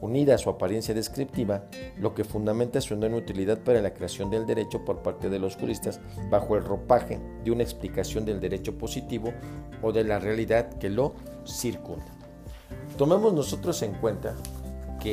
unida 0.00 0.34
a 0.34 0.38
su 0.38 0.50
apariencia 0.50 0.92
descriptiva, 0.92 1.62
lo 1.96 2.12
que 2.12 2.24
fundamenta 2.24 2.80
su 2.80 2.94
enorme 2.94 3.18
utilidad 3.18 3.58
para 3.58 3.80
la 3.80 3.94
creación 3.94 4.30
del 4.30 4.46
derecho 4.46 4.84
por 4.84 5.00
parte 5.00 5.30
de 5.30 5.38
los 5.38 5.54
juristas 5.54 6.00
bajo 6.28 6.56
el 6.56 6.64
ropaje 6.64 7.20
de 7.44 7.52
una 7.52 7.62
explicación 7.62 8.24
del 8.24 8.40
derecho 8.40 8.76
positivo 8.76 9.32
o 9.80 9.92
de 9.92 10.02
la 10.02 10.18
realidad 10.18 10.68
que 10.78 10.90
lo 10.90 11.14
circunda. 11.46 12.12
Tomemos 12.98 13.32
nosotros 13.32 13.80
en 13.82 13.92
cuenta 13.94 14.34
que 15.00 15.12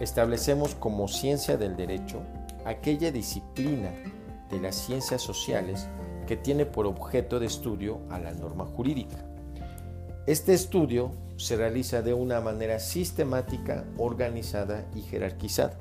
establecemos 0.00 0.74
como 0.74 1.06
ciencia 1.06 1.56
del 1.56 1.76
derecho 1.76 2.20
aquella 2.64 3.12
disciplina 3.12 3.92
de 4.50 4.60
las 4.60 4.74
ciencias 4.74 5.22
sociales 5.22 5.88
que 6.30 6.36
tiene 6.36 6.64
por 6.64 6.86
objeto 6.86 7.40
de 7.40 7.46
estudio 7.46 8.02
a 8.08 8.20
la 8.20 8.30
norma 8.30 8.64
jurídica. 8.64 9.16
Este 10.28 10.54
estudio 10.54 11.10
se 11.36 11.56
realiza 11.56 12.02
de 12.02 12.14
una 12.14 12.40
manera 12.40 12.78
sistemática, 12.78 13.84
organizada 13.98 14.86
y 14.94 15.00
jerarquizada, 15.00 15.76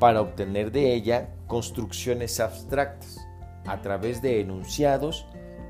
para 0.00 0.22
obtener 0.22 0.72
de 0.72 0.92
ella 0.92 1.28
construcciones 1.46 2.40
abstractas 2.40 3.18
a 3.64 3.80
través 3.80 4.20
de 4.22 4.40
enunciados, 4.40 5.24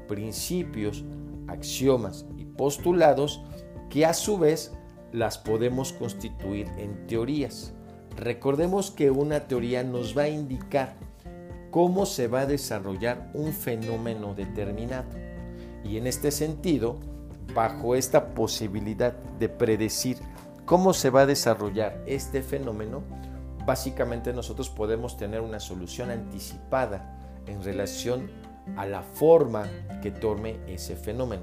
principios, 0.08 1.04
axiomas 1.46 2.24
y 2.38 2.46
postulados 2.46 3.42
que 3.90 4.06
a 4.06 4.14
su 4.14 4.38
vez 4.38 4.72
las 5.12 5.36
podemos 5.36 5.92
constituir 5.92 6.68
en 6.78 7.06
teorías. 7.06 7.74
Recordemos 8.16 8.90
que 8.90 9.10
una 9.10 9.40
teoría 9.40 9.84
nos 9.84 10.16
va 10.16 10.22
a 10.22 10.28
indicar 10.30 10.96
cómo 11.70 12.06
se 12.06 12.28
va 12.28 12.40
a 12.40 12.46
desarrollar 12.46 13.30
un 13.34 13.52
fenómeno 13.52 14.34
determinado. 14.34 15.08
Y 15.84 15.96
en 15.96 16.06
este 16.06 16.30
sentido, 16.30 16.96
bajo 17.54 17.94
esta 17.94 18.34
posibilidad 18.34 19.14
de 19.38 19.48
predecir 19.48 20.18
cómo 20.64 20.92
se 20.92 21.10
va 21.10 21.22
a 21.22 21.26
desarrollar 21.26 22.02
este 22.06 22.42
fenómeno, 22.42 23.02
básicamente 23.66 24.32
nosotros 24.32 24.70
podemos 24.70 25.16
tener 25.16 25.40
una 25.40 25.60
solución 25.60 26.10
anticipada 26.10 27.18
en 27.46 27.62
relación 27.62 28.30
a 28.76 28.86
la 28.86 29.02
forma 29.02 29.64
que 30.02 30.10
tome 30.10 30.60
ese 30.66 30.96
fenómeno. 30.96 31.42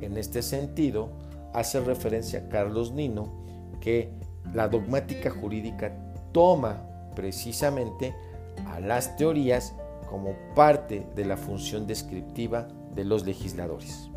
En 0.00 0.16
este 0.16 0.42
sentido, 0.42 1.10
hace 1.52 1.80
referencia 1.80 2.48
Carlos 2.48 2.92
Nino 2.92 3.44
que 3.80 4.12
la 4.52 4.68
dogmática 4.68 5.30
jurídica 5.30 5.96
toma 6.32 6.82
precisamente 7.14 8.14
a 8.66 8.80
las 8.80 9.16
teorías 9.16 9.74
como 10.08 10.34
parte 10.54 11.06
de 11.14 11.24
la 11.24 11.36
función 11.36 11.86
descriptiva 11.86 12.68
de 12.94 13.04
los 13.04 13.24
legisladores. 13.26 14.10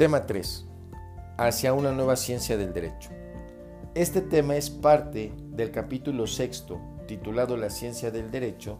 Tema 0.00 0.24
3. 0.24 0.66
Hacia 1.36 1.74
una 1.74 1.92
nueva 1.92 2.16
ciencia 2.16 2.56
del 2.56 2.72
derecho. 2.72 3.10
Este 3.94 4.22
tema 4.22 4.56
es 4.56 4.70
parte 4.70 5.34
del 5.50 5.70
capítulo 5.72 6.26
sexto, 6.26 6.80
titulado 7.06 7.58
La 7.58 7.68
ciencia 7.68 8.10
del 8.10 8.30
derecho, 8.30 8.78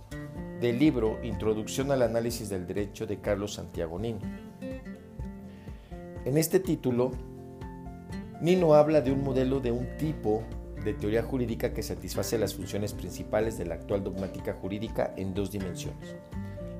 del 0.62 0.78
libro 0.78 1.18
Introducción 1.22 1.90
al 1.90 2.00
análisis 2.00 2.48
del 2.48 2.66
derecho 2.66 3.06
de 3.06 3.20
Carlos 3.20 3.52
Santiago 3.52 3.98
Nino. 3.98 4.20
En 6.30 6.38
este 6.38 6.60
título, 6.60 7.10
Nino 8.40 8.74
habla 8.74 9.00
de 9.00 9.10
un 9.10 9.24
modelo 9.24 9.58
de 9.58 9.72
un 9.72 9.96
tipo 9.98 10.44
de 10.84 10.94
teoría 10.94 11.24
jurídica 11.24 11.74
que 11.74 11.82
satisface 11.82 12.38
las 12.38 12.54
funciones 12.54 12.92
principales 12.92 13.58
de 13.58 13.66
la 13.66 13.74
actual 13.74 14.04
dogmática 14.04 14.52
jurídica 14.52 15.12
en 15.16 15.34
dos 15.34 15.50
dimensiones, 15.50 16.14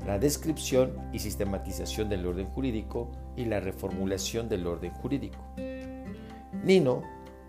la 0.07 0.21
descripción 0.21 0.93
y 1.13 1.19
sistematización 1.19 2.09
del 2.09 2.27
orden 2.27 2.47
jurídico 2.47 3.11
y 3.35 3.47
la 3.47 3.59
reformulación 3.59 4.49
del 4.49 4.69
orden 4.69 4.93
jurídico. 4.93 5.45
Nino 6.63 7.03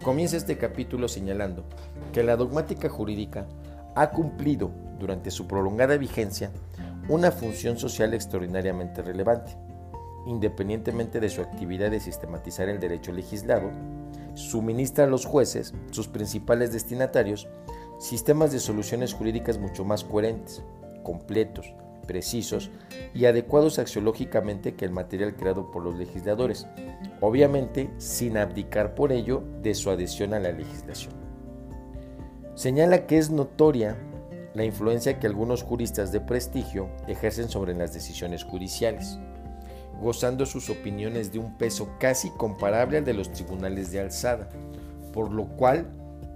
comienza 0.04 0.38
este 0.38 0.58
capítulo 0.58 1.08
señalando 1.08 1.66
que 2.12 2.24
la 2.24 2.36
dogmática 2.36 2.90
jurídica 2.90 3.46
ha 3.94 4.10
cumplido 4.10 4.72
durante 4.98 5.30
su 5.30 5.46
prolongada 5.46 5.98
vigencia 5.98 6.50
una 7.10 7.32
función 7.32 7.78
social 7.78 8.16
extraordinariamente 8.16 9.04
relevante. 9.04 9.56
Independientemente 10.26 11.20
de 11.20 11.30
su 11.30 11.42
actividad 11.42 11.92
de 11.92 12.00
sistematizar 12.00 12.70
el 12.70 12.80
derecho 12.80 13.12
legislado, 13.12 13.72
suministra 14.36 15.06
a 15.06 15.08
los 15.08 15.26
jueces, 15.26 15.74
sus 15.92 16.08
principales 16.08 16.72
destinatarios, 16.72 17.48
sistemas 18.00 18.52
de 18.52 18.60
soluciones 18.60 19.14
jurídicas 19.14 19.58
mucho 19.58 19.84
más 19.84 20.04
coherentes, 20.04 20.64
completos, 21.04 21.74
precisos 22.08 22.72
y 23.14 23.26
adecuados 23.26 23.80
axiológicamente 23.80 24.76
que 24.76 24.86
el 24.86 24.92
material 24.92 25.36
creado 25.36 25.72
por 25.72 25.84
los 25.84 25.96
legisladores, 25.96 26.68
obviamente 27.20 27.90
sin 27.98 28.38
abdicar 28.38 28.96
por 28.96 29.12
ello 29.12 29.44
de 29.62 29.74
su 29.76 29.90
adhesión 29.90 30.34
a 30.34 30.40
la 30.40 30.52
legislación. 30.52 31.14
Señala 32.56 33.08
que 33.08 33.18
es 33.18 33.30
notoria 33.30 33.98
la 34.54 34.66
influencia 34.66 35.20
que 35.20 35.28
algunos 35.28 35.64
juristas 35.64 36.12
de 36.12 36.20
prestigio 36.20 36.90
ejercen 37.08 37.48
sobre 37.48 37.74
las 37.74 37.94
decisiones 37.94 38.44
judiciales, 38.44 39.18
gozando 40.02 40.46
sus 40.46 40.70
opiniones 40.70 41.32
de 41.32 41.40
un 41.40 41.58
peso 41.58 41.96
casi 42.00 42.30
comparable 42.32 42.98
al 42.98 43.06
de 43.06 43.14
los 43.14 43.32
tribunales 43.32 43.92
de 43.92 44.00
alzada, 44.00 44.50
por 45.14 45.32
lo 45.32 45.46
cual 45.46 45.90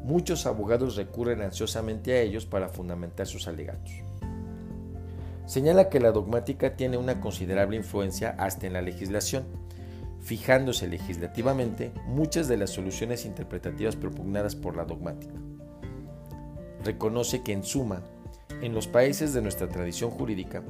muchos 0.03 0.45
abogados 0.45 0.95
recurren 0.95 1.41
ansiosamente 1.41 2.13
a 2.13 2.21
ellos 2.21 2.45
para 2.45 2.69
fundamentar 2.69 3.27
sus 3.27 3.47
alegatos. 3.47 3.91
Señala 5.45 5.89
que 5.89 5.99
la 5.99 6.11
dogmática 6.11 6.75
tiene 6.75 6.97
una 6.97 7.19
considerable 7.19 7.75
influencia 7.75 8.35
hasta 8.37 8.67
en 8.67 8.73
la 8.73 8.81
legislación, 8.81 9.45
fijándose 10.21 10.87
legislativamente 10.87 11.91
muchas 12.07 12.47
de 12.47 12.57
las 12.57 12.69
soluciones 12.69 13.25
interpretativas 13.25 13.95
propugnadas 13.95 14.55
por 14.55 14.75
la 14.75 14.85
dogmática 14.85 15.33
reconoce 16.85 17.41
que 17.41 17.51
en 17.51 17.63
suma, 17.63 18.03
en 18.61 18.73
los 18.73 18.87
países 18.87 19.33
de 19.33 19.41
nuestra 19.41 19.67
tradición 19.67 20.11
jurídica, 20.11 20.63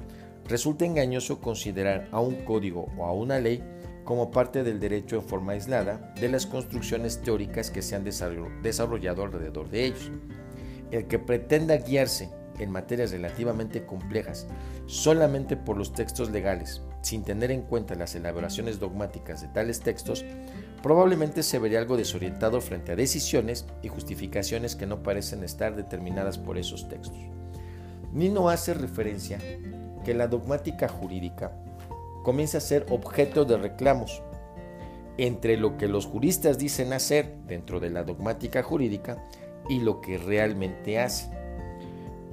resulta 0.48 0.86
engañoso 0.86 1.40
considerar 1.42 2.08
a 2.12 2.20
un 2.20 2.36
código 2.46 2.88
o 2.98 3.06
a 3.06 3.14
una 3.14 3.40
ley 3.40 3.64
como 4.04 4.30
parte 4.32 4.64
del 4.64 4.80
derecho 4.80 5.16
en 5.16 5.24
forma 5.24 5.54
aislada 5.54 6.14
de 6.20 6.30
las 6.30 6.46
construcciones 6.46 7.22
teóricas 7.22 7.72
que 7.72 7.82
se 7.82 7.96
han 7.96 8.04
desarrollado 8.04 9.24
alrededor 9.24 9.70
de 9.70 9.86
ellos. 9.86 10.12
El 10.92 11.08
que 11.08 11.18
pretenda 11.18 11.78
guiarse 11.78 12.30
en 12.60 12.72
materias 12.72 13.12
relativamente 13.12 13.86
complejas 13.86 14.48
solamente 14.86 15.58
por 15.58 15.78
los 15.78 15.94
textos 15.94 16.30
legales, 16.30 16.82
sin 17.02 17.24
tener 17.24 17.50
en 17.52 17.64
cuenta 17.64 17.96
las 17.96 18.14
elaboraciones 18.14 18.80
dogmáticas 18.80 19.42
de 19.42 19.48
tales 19.48 19.80
textos, 19.80 20.24
probablemente 20.84 21.42
se 21.42 21.58
vería 21.58 21.80
algo 21.80 21.98
desorientado 21.98 22.62
frente 22.62 22.92
a 22.92 22.96
decisiones 22.96 23.66
y 23.82 23.88
justificaciones 23.88 24.76
que 24.76 24.86
no 24.86 25.02
parecen 25.02 25.44
estar 25.44 25.76
determinadas 25.76 26.38
por 26.38 26.60
esos 26.60 26.88
textos. 26.88 27.18
Nino 28.14 28.50
hace 28.50 28.76
referencia 28.76 29.40
que 30.06 30.14
la 30.14 30.28
dogmática 30.28 30.88
jurídica 30.88 31.52
comienza 32.24 32.60
a 32.60 32.62
ser 32.62 32.86
objeto 32.90 33.44
de 33.44 33.58
reclamos 33.58 34.24
entre 35.18 35.58
lo 35.58 35.78
que 35.78 35.88
los 35.88 36.06
juristas 36.06 36.58
dicen 36.58 36.94
hacer 36.94 37.36
dentro 37.46 37.80
de 37.80 37.90
la 37.90 38.04
dogmática 38.04 38.64
jurídica 38.64 39.24
y 39.68 39.80
lo 39.80 40.00
que 40.00 40.18
realmente 40.18 41.00
hace. 41.00 41.30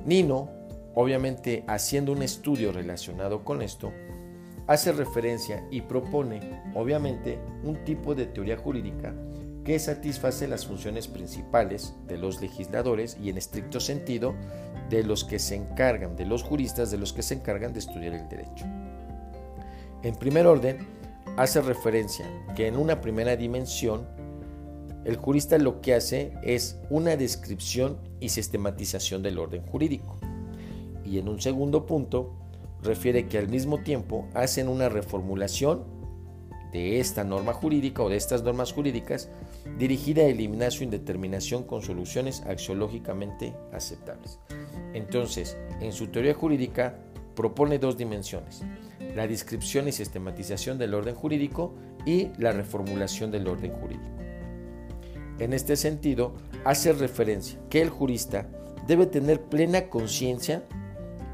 Nino, 0.04 0.50
obviamente 0.94 1.64
haciendo 1.66 2.12
un 2.12 2.22
estudio 2.22 2.72
relacionado 2.72 3.44
con 3.44 3.62
esto, 3.62 3.92
hace 4.66 4.92
referencia 4.92 5.66
y 5.70 5.82
propone, 5.82 6.62
obviamente, 6.74 7.38
un 7.64 7.84
tipo 7.84 8.14
de 8.14 8.26
teoría 8.26 8.56
jurídica 8.56 9.14
que 9.64 9.78
satisface 9.78 10.48
las 10.48 10.66
funciones 10.66 11.06
principales 11.06 11.94
de 12.06 12.18
los 12.18 12.40
legisladores 12.40 13.16
y 13.22 13.30
en 13.30 13.38
estricto 13.38 13.78
sentido 13.78 14.34
de 14.92 15.02
los 15.02 15.24
que 15.24 15.38
se 15.38 15.54
encargan, 15.54 16.16
de 16.16 16.26
los 16.26 16.42
juristas, 16.42 16.90
de 16.90 16.98
los 16.98 17.14
que 17.14 17.22
se 17.22 17.34
encargan 17.34 17.72
de 17.72 17.78
estudiar 17.78 18.12
el 18.12 18.28
derecho. 18.28 18.66
En 20.02 20.14
primer 20.16 20.46
orden, 20.46 20.86
hace 21.38 21.62
referencia 21.62 22.26
que 22.54 22.66
en 22.66 22.76
una 22.76 23.00
primera 23.00 23.34
dimensión, 23.36 24.06
el 25.06 25.16
jurista 25.16 25.56
lo 25.56 25.80
que 25.80 25.94
hace 25.94 26.34
es 26.42 26.78
una 26.90 27.16
descripción 27.16 27.98
y 28.20 28.28
sistematización 28.28 29.22
del 29.22 29.38
orden 29.38 29.62
jurídico. 29.66 30.18
Y 31.04 31.18
en 31.18 31.28
un 31.28 31.40
segundo 31.40 31.86
punto, 31.86 32.34
refiere 32.82 33.26
que 33.28 33.38
al 33.38 33.48
mismo 33.48 33.78
tiempo 33.78 34.28
hacen 34.34 34.68
una 34.68 34.90
reformulación 34.90 35.84
de 36.72 37.00
esta 37.00 37.24
norma 37.24 37.54
jurídica 37.54 38.02
o 38.02 38.08
de 38.08 38.16
estas 38.16 38.42
normas 38.42 38.72
jurídicas 38.72 39.30
dirigida 39.78 40.22
a 40.22 40.26
eliminar 40.26 40.72
su 40.72 40.84
indeterminación 40.84 41.64
con 41.64 41.82
soluciones 41.82 42.42
axiológicamente 42.42 43.54
aceptables. 43.72 44.38
Entonces, 44.94 45.56
en 45.80 45.92
su 45.92 46.08
teoría 46.08 46.34
jurídica 46.34 46.98
propone 47.34 47.78
dos 47.78 47.96
dimensiones, 47.96 48.62
la 49.14 49.26
descripción 49.26 49.88
y 49.88 49.92
sistematización 49.92 50.78
del 50.78 50.94
orden 50.94 51.14
jurídico 51.14 51.74
y 52.04 52.28
la 52.38 52.52
reformulación 52.52 53.30
del 53.30 53.48
orden 53.48 53.72
jurídico. 53.72 54.10
En 55.38 55.52
este 55.52 55.76
sentido, 55.76 56.34
hace 56.64 56.92
referencia 56.92 57.58
que 57.70 57.80
el 57.80 57.90
jurista 57.90 58.46
debe 58.86 59.06
tener 59.06 59.40
plena 59.40 59.88
conciencia 59.88 60.62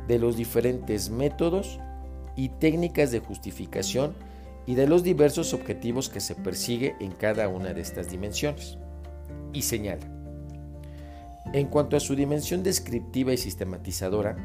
de 0.07 0.19
los 0.19 0.37
diferentes 0.37 1.11
métodos 1.11 1.79
y 2.37 2.49
técnicas 2.49 3.11
de 3.11 3.21
justificación 3.21 4.15
y 4.67 4.75
de 4.75 4.87
los 4.87 5.03
diversos 5.03 5.55
objetivos 5.55 6.09
que 6.09 6.21
se 6.21 6.35
persigue 6.35 6.95
en 7.01 7.13
cada 7.13 7.49
una 7.49 7.73
de 7.75 7.81
estas 7.81 8.11
dimensiones. 8.11 8.79
Y 9.53 9.63
señala, 9.63 10.07
en 11.53 11.67
cuanto 11.67 11.97
a 11.97 12.01
su 12.01 12.15
dimensión 12.15 12.63
descriptiva 12.63 13.33
y 13.33 13.37
sistematizadora, 13.37 14.37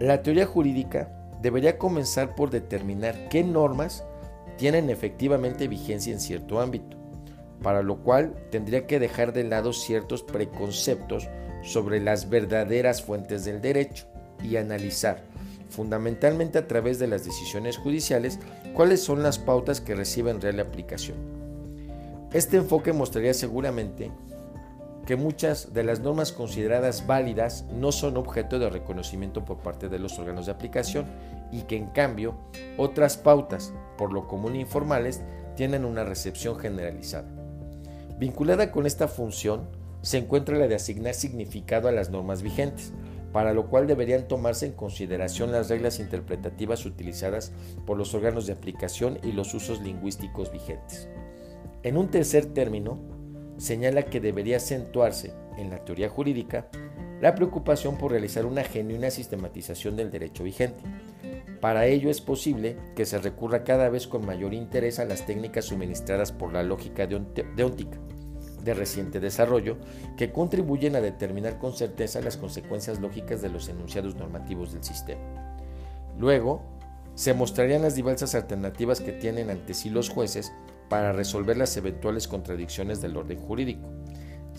la 0.00 0.22
teoría 0.22 0.46
jurídica 0.46 1.12
debería 1.40 1.78
comenzar 1.78 2.34
por 2.34 2.50
determinar 2.50 3.28
qué 3.28 3.44
normas 3.44 4.04
tienen 4.56 4.90
efectivamente 4.90 5.68
vigencia 5.68 6.12
en 6.12 6.20
cierto 6.20 6.60
ámbito, 6.60 6.96
para 7.62 7.82
lo 7.82 7.98
cual 8.02 8.34
tendría 8.50 8.86
que 8.86 8.98
dejar 8.98 9.32
de 9.32 9.44
lado 9.44 9.72
ciertos 9.72 10.22
preconceptos 10.22 11.28
sobre 11.62 12.00
las 12.00 12.28
verdaderas 12.28 13.02
fuentes 13.02 13.44
del 13.44 13.60
derecho 13.60 14.06
y 14.42 14.56
analizar, 14.56 15.22
fundamentalmente 15.70 16.58
a 16.58 16.66
través 16.66 16.98
de 16.98 17.06
las 17.06 17.24
decisiones 17.24 17.78
judiciales, 17.78 18.38
cuáles 18.74 19.02
son 19.02 19.22
las 19.22 19.38
pautas 19.38 19.80
que 19.80 19.94
reciben 19.94 20.40
real 20.40 20.60
aplicación. 20.60 21.16
Este 22.32 22.56
enfoque 22.56 22.92
mostraría 22.92 23.34
seguramente 23.34 24.10
que 25.06 25.16
muchas 25.16 25.74
de 25.74 25.84
las 25.84 26.00
normas 26.00 26.32
consideradas 26.32 27.06
válidas 27.06 27.64
no 27.72 27.92
son 27.92 28.16
objeto 28.16 28.58
de 28.58 28.70
reconocimiento 28.70 29.44
por 29.44 29.58
parte 29.58 29.88
de 29.88 29.98
los 29.98 30.18
órganos 30.18 30.46
de 30.46 30.52
aplicación 30.52 31.06
y 31.50 31.62
que 31.62 31.76
en 31.76 31.86
cambio 31.86 32.36
otras 32.78 33.16
pautas, 33.16 33.72
por 33.98 34.12
lo 34.12 34.28
común 34.28 34.56
informales, 34.56 35.20
tienen 35.56 35.84
una 35.84 36.04
recepción 36.04 36.56
generalizada. 36.56 37.28
Vinculada 38.18 38.70
con 38.70 38.86
esta 38.86 39.08
función 39.08 39.68
se 40.02 40.18
encuentra 40.18 40.56
la 40.56 40.68
de 40.68 40.76
asignar 40.76 41.14
significado 41.14 41.88
a 41.88 41.92
las 41.92 42.10
normas 42.10 42.42
vigentes, 42.42 42.92
para 43.32 43.54
lo 43.54 43.68
cual 43.68 43.86
deberían 43.86 44.28
tomarse 44.28 44.66
en 44.66 44.72
consideración 44.72 45.52
las 45.52 45.68
reglas 45.70 45.98
interpretativas 45.98 46.84
utilizadas 46.84 47.52
por 47.86 47.96
los 47.96 48.14
órganos 48.14 48.46
de 48.46 48.52
aplicación 48.52 49.18
y 49.22 49.32
los 49.32 49.54
usos 49.54 49.80
lingüísticos 49.80 50.52
vigentes. 50.52 51.08
En 51.82 51.96
un 51.96 52.08
tercer 52.10 52.46
término, 52.46 52.98
señala 53.62 54.02
que 54.02 54.20
debería 54.20 54.56
acentuarse 54.56 55.32
en 55.56 55.70
la 55.70 55.84
teoría 55.84 56.08
jurídica 56.08 56.66
la 57.20 57.36
preocupación 57.36 57.96
por 57.96 58.10
realizar 58.10 58.44
una 58.44 58.64
genuina 58.64 59.08
sistematización 59.12 59.94
del 59.94 60.10
derecho 60.10 60.42
vigente. 60.42 60.82
Para 61.60 61.86
ello 61.86 62.10
es 62.10 62.20
posible 62.20 62.76
que 62.96 63.06
se 63.06 63.18
recurra 63.18 63.62
cada 63.62 63.88
vez 63.88 64.08
con 64.08 64.26
mayor 64.26 64.52
interés 64.52 64.98
a 64.98 65.04
las 65.04 65.26
técnicas 65.26 65.66
suministradas 65.66 66.32
por 66.32 66.52
la 66.52 66.64
lógica 66.64 67.06
deóntica 67.06 67.98
de 68.64 68.74
reciente 68.74 69.20
desarrollo 69.20 69.76
que 70.16 70.32
contribuyen 70.32 70.96
a 70.96 71.00
determinar 71.00 71.60
con 71.60 71.72
certeza 71.72 72.20
las 72.20 72.36
consecuencias 72.36 73.00
lógicas 73.00 73.42
de 73.42 73.48
los 73.48 73.68
enunciados 73.68 74.16
normativos 74.16 74.72
del 74.72 74.82
sistema. 74.82 75.56
Luego, 76.18 76.62
se 77.14 77.32
mostrarían 77.32 77.82
las 77.82 77.94
diversas 77.94 78.34
alternativas 78.34 79.00
que 79.00 79.12
tienen 79.12 79.50
ante 79.50 79.74
sí 79.74 79.88
los 79.88 80.08
jueces 80.08 80.52
para 80.92 81.12
resolver 81.12 81.56
las 81.56 81.74
eventuales 81.78 82.28
contradicciones 82.28 83.00
del 83.00 83.16
orden 83.16 83.38
jurídico, 83.38 83.88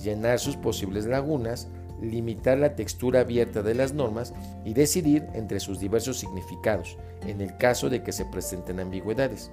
llenar 0.04 0.40
sus 0.40 0.56
posibles 0.58 1.06
lagunas, 1.06 1.68
limitar 2.02 2.58
la 2.58 2.76
textura 2.76 3.20
abierta 3.20 3.62
de 3.62 3.76
las 3.76 3.94
normas 3.94 4.34
y 4.66 4.74
decidir 4.74 5.28
entre 5.36 5.60
sus 5.60 5.80
diversos 5.80 6.18
significados, 6.18 6.98
en 7.28 7.40
el 7.40 7.56
caso 7.58 7.88
de 7.88 8.02
que 8.02 8.12
se 8.12 8.26
presenten 8.26 8.80
ambigüedades. 8.80 9.52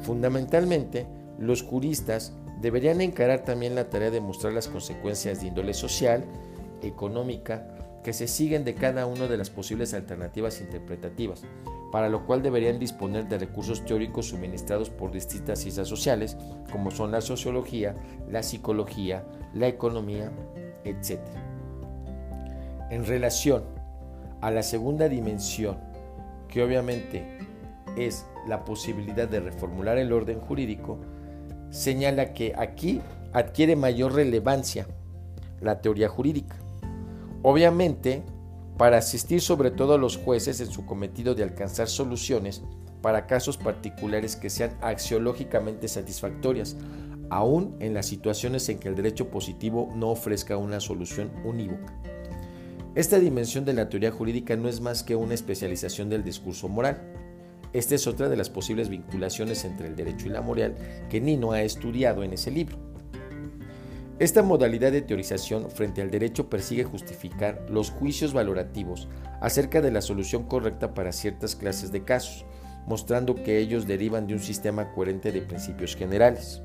Fundamentalmente, 0.00 1.06
los 1.38 1.62
juristas 1.62 2.32
deberían 2.60 3.00
encarar 3.02 3.44
también 3.44 3.76
la 3.76 3.88
tarea 3.88 4.10
de 4.10 4.20
mostrar 4.20 4.52
las 4.52 4.66
consecuencias 4.66 5.40
de 5.40 5.46
índole 5.46 5.74
social, 5.74 6.24
económica, 6.82 7.68
que 8.02 8.12
se 8.12 8.26
siguen 8.26 8.64
de 8.64 8.74
cada 8.74 9.06
una 9.06 9.28
de 9.28 9.36
las 9.36 9.50
posibles 9.50 9.94
alternativas 9.94 10.60
interpretativas, 10.60 11.44
para 11.96 12.10
lo 12.10 12.26
cual 12.26 12.42
deberían 12.42 12.78
disponer 12.78 13.26
de 13.26 13.38
recursos 13.38 13.82
teóricos 13.86 14.28
suministrados 14.28 14.90
por 14.90 15.12
distintas 15.12 15.60
ciencias 15.60 15.88
sociales, 15.88 16.36
como 16.70 16.90
son 16.90 17.10
la 17.10 17.22
sociología, 17.22 17.94
la 18.28 18.42
psicología, 18.42 19.24
la 19.54 19.66
economía, 19.66 20.30
etc. 20.84 21.20
En 22.90 23.06
relación 23.06 23.64
a 24.42 24.50
la 24.50 24.62
segunda 24.62 25.08
dimensión, 25.08 25.78
que 26.48 26.62
obviamente 26.62 27.38
es 27.96 28.26
la 28.46 28.66
posibilidad 28.66 29.26
de 29.26 29.40
reformular 29.40 29.96
el 29.96 30.12
orden 30.12 30.38
jurídico, 30.38 30.98
señala 31.70 32.34
que 32.34 32.52
aquí 32.58 33.00
adquiere 33.32 33.74
mayor 33.74 34.12
relevancia 34.12 34.86
la 35.62 35.80
teoría 35.80 36.10
jurídica. 36.10 36.56
Obviamente, 37.42 38.22
para 38.76 38.98
asistir 38.98 39.40
sobre 39.40 39.70
todo 39.70 39.94
a 39.94 39.98
los 39.98 40.16
jueces 40.16 40.60
en 40.60 40.70
su 40.70 40.84
cometido 40.84 41.34
de 41.34 41.42
alcanzar 41.42 41.88
soluciones 41.88 42.62
para 43.00 43.26
casos 43.26 43.56
particulares 43.56 44.36
que 44.36 44.50
sean 44.50 44.76
axiológicamente 44.80 45.88
satisfactorias, 45.88 46.76
aún 47.30 47.76
en 47.80 47.94
las 47.94 48.06
situaciones 48.06 48.68
en 48.68 48.78
que 48.78 48.88
el 48.88 48.96
derecho 48.96 49.30
positivo 49.30 49.92
no 49.94 50.10
ofrezca 50.10 50.56
una 50.56 50.80
solución 50.80 51.30
unívoca. 51.44 51.94
Esta 52.94 53.18
dimensión 53.18 53.64
de 53.64 53.74
la 53.74 53.88
teoría 53.88 54.10
jurídica 54.10 54.56
no 54.56 54.68
es 54.68 54.80
más 54.80 55.02
que 55.02 55.16
una 55.16 55.34
especialización 55.34 56.08
del 56.08 56.24
discurso 56.24 56.68
moral. 56.68 57.02
Esta 57.72 57.94
es 57.94 58.06
otra 58.06 58.28
de 58.28 58.36
las 58.36 58.48
posibles 58.48 58.88
vinculaciones 58.88 59.64
entre 59.64 59.88
el 59.88 59.96
derecho 59.96 60.26
y 60.26 60.30
la 60.30 60.40
moral 60.40 60.74
que 61.10 61.20
Nino 61.20 61.52
ha 61.52 61.62
estudiado 61.62 62.22
en 62.22 62.32
ese 62.32 62.50
libro. 62.50 62.95
Esta 64.18 64.42
modalidad 64.42 64.92
de 64.92 65.02
teorización 65.02 65.70
frente 65.70 66.00
al 66.00 66.10
derecho 66.10 66.48
persigue 66.48 66.84
justificar 66.84 67.66
los 67.68 67.90
juicios 67.90 68.32
valorativos 68.32 69.08
acerca 69.42 69.82
de 69.82 69.90
la 69.90 70.00
solución 70.00 70.44
correcta 70.44 70.94
para 70.94 71.12
ciertas 71.12 71.54
clases 71.54 71.92
de 71.92 72.02
casos, 72.02 72.46
mostrando 72.86 73.34
que 73.34 73.58
ellos 73.58 73.86
derivan 73.86 74.26
de 74.26 74.32
un 74.32 74.40
sistema 74.40 74.90
coherente 74.94 75.32
de 75.32 75.42
principios 75.42 75.94
generales. 75.96 76.62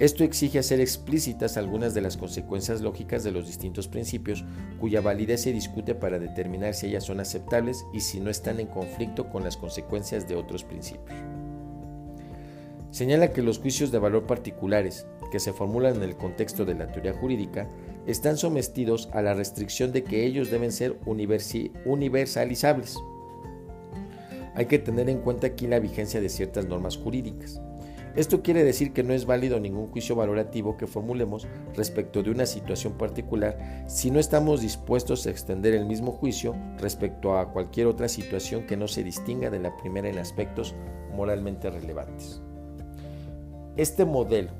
Esto 0.00 0.24
exige 0.24 0.58
hacer 0.58 0.80
explícitas 0.80 1.56
algunas 1.56 1.94
de 1.94 2.00
las 2.00 2.16
consecuencias 2.16 2.80
lógicas 2.80 3.22
de 3.22 3.30
los 3.30 3.46
distintos 3.46 3.86
principios 3.86 4.44
cuya 4.80 5.00
validez 5.00 5.42
se 5.42 5.52
discute 5.52 5.94
para 5.94 6.18
determinar 6.18 6.74
si 6.74 6.88
ellas 6.88 7.04
son 7.04 7.20
aceptables 7.20 7.84
y 7.92 8.00
si 8.00 8.18
no 8.18 8.30
están 8.30 8.58
en 8.58 8.66
conflicto 8.66 9.30
con 9.30 9.44
las 9.44 9.56
consecuencias 9.56 10.26
de 10.26 10.34
otros 10.34 10.64
principios. 10.64 11.16
Señala 12.92 13.32
que 13.32 13.40
los 13.40 13.58
juicios 13.58 13.90
de 13.90 13.98
valor 13.98 14.26
particulares, 14.26 15.06
que 15.30 15.40
se 15.40 15.54
formulan 15.54 15.96
en 15.96 16.02
el 16.02 16.14
contexto 16.14 16.66
de 16.66 16.74
la 16.74 16.92
teoría 16.92 17.14
jurídica, 17.14 17.66
están 18.06 18.36
sometidos 18.36 19.08
a 19.14 19.22
la 19.22 19.32
restricción 19.32 19.92
de 19.92 20.04
que 20.04 20.26
ellos 20.26 20.50
deben 20.50 20.72
ser 20.72 20.98
universalizables. 21.86 22.98
Hay 24.54 24.66
que 24.66 24.78
tener 24.78 25.08
en 25.08 25.22
cuenta 25.22 25.46
aquí 25.46 25.66
la 25.66 25.78
vigencia 25.78 26.20
de 26.20 26.28
ciertas 26.28 26.66
normas 26.66 26.98
jurídicas. 26.98 27.62
Esto 28.14 28.42
quiere 28.42 28.62
decir 28.62 28.92
que 28.92 29.02
no 29.02 29.14
es 29.14 29.24
válido 29.24 29.58
ningún 29.58 29.86
juicio 29.86 30.14
valorativo 30.14 30.76
que 30.76 30.86
formulemos 30.86 31.48
respecto 31.74 32.22
de 32.22 32.30
una 32.30 32.44
situación 32.44 32.98
particular 32.98 33.86
si 33.86 34.10
no 34.10 34.20
estamos 34.20 34.60
dispuestos 34.60 35.26
a 35.26 35.30
extender 35.30 35.72
el 35.72 35.86
mismo 35.86 36.12
juicio 36.12 36.54
respecto 36.76 37.38
a 37.38 37.54
cualquier 37.54 37.86
otra 37.86 38.08
situación 38.08 38.66
que 38.66 38.76
no 38.76 38.86
se 38.86 39.02
distinga 39.02 39.48
de 39.48 39.60
la 39.60 39.74
primera 39.78 40.10
en 40.10 40.18
aspectos 40.18 40.74
moralmente 41.16 41.70
relevantes. 41.70 42.42
Este 43.78 44.04
modelo 44.04 44.50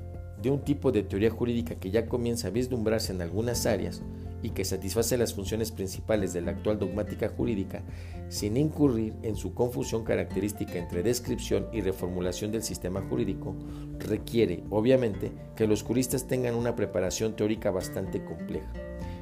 de 0.41 0.49
un 0.49 0.61
tipo 0.61 0.91
de 0.91 1.03
teoría 1.03 1.29
jurídica 1.29 1.75
que 1.75 1.91
ya 1.91 2.07
comienza 2.07 2.47
a 2.47 2.51
vislumbrarse 2.51 3.13
en 3.13 3.21
algunas 3.21 3.67
áreas 3.67 4.01
y 4.41 4.49
que 4.49 4.65
satisface 4.65 5.17
las 5.17 5.35
funciones 5.35 5.71
principales 5.71 6.33
de 6.33 6.41
la 6.41 6.51
actual 6.51 6.79
dogmática 6.79 7.29
jurídica 7.29 7.83
sin 8.27 8.57
incurrir 8.57 9.13
en 9.21 9.35
su 9.35 9.53
confusión 9.53 10.03
característica 10.03 10.79
entre 10.79 11.03
descripción 11.03 11.67
y 11.71 11.81
reformulación 11.81 12.51
del 12.51 12.63
sistema 12.63 13.01
jurídico, 13.01 13.55
requiere, 13.99 14.63
obviamente, 14.71 15.31
que 15.55 15.67
los 15.67 15.83
juristas 15.83 16.27
tengan 16.27 16.55
una 16.55 16.75
preparación 16.75 17.35
teórica 17.35 17.69
bastante 17.69 18.25
compleja. 18.25 18.73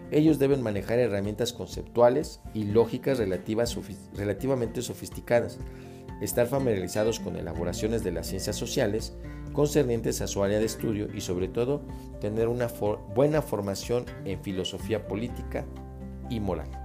Ellos 0.10 0.39
deben 0.39 0.62
manejar 0.62 0.99
herramientas 0.99 1.51
conceptuales 1.51 2.39
y 2.54 2.63
lógicas 2.63 3.19
relativamente 3.19 4.82
sofisticadas, 4.82 5.60
estar 6.22 6.48
familiarizados 6.48 7.20
con 7.20 7.36
elaboraciones 7.36 8.04
de 8.04 8.12
las 8.12 8.28
ciencias 8.28 8.56
sociales, 8.56 9.14
concernientes 9.54 10.22
a 10.22 10.28
su 10.28 10.44
área 10.44 10.60
de 10.60 10.66
estudio 10.66 11.08
y 11.14 11.22
sobre 11.22 11.48
todo 11.48 11.82
tener 12.22 12.48
una 12.48 12.68
buena 13.14 13.42
formación 13.42 14.06
en 14.26 14.42
filosofía 14.42 15.08
política 15.08 15.66
y 16.30 16.40
moral. 16.40 16.81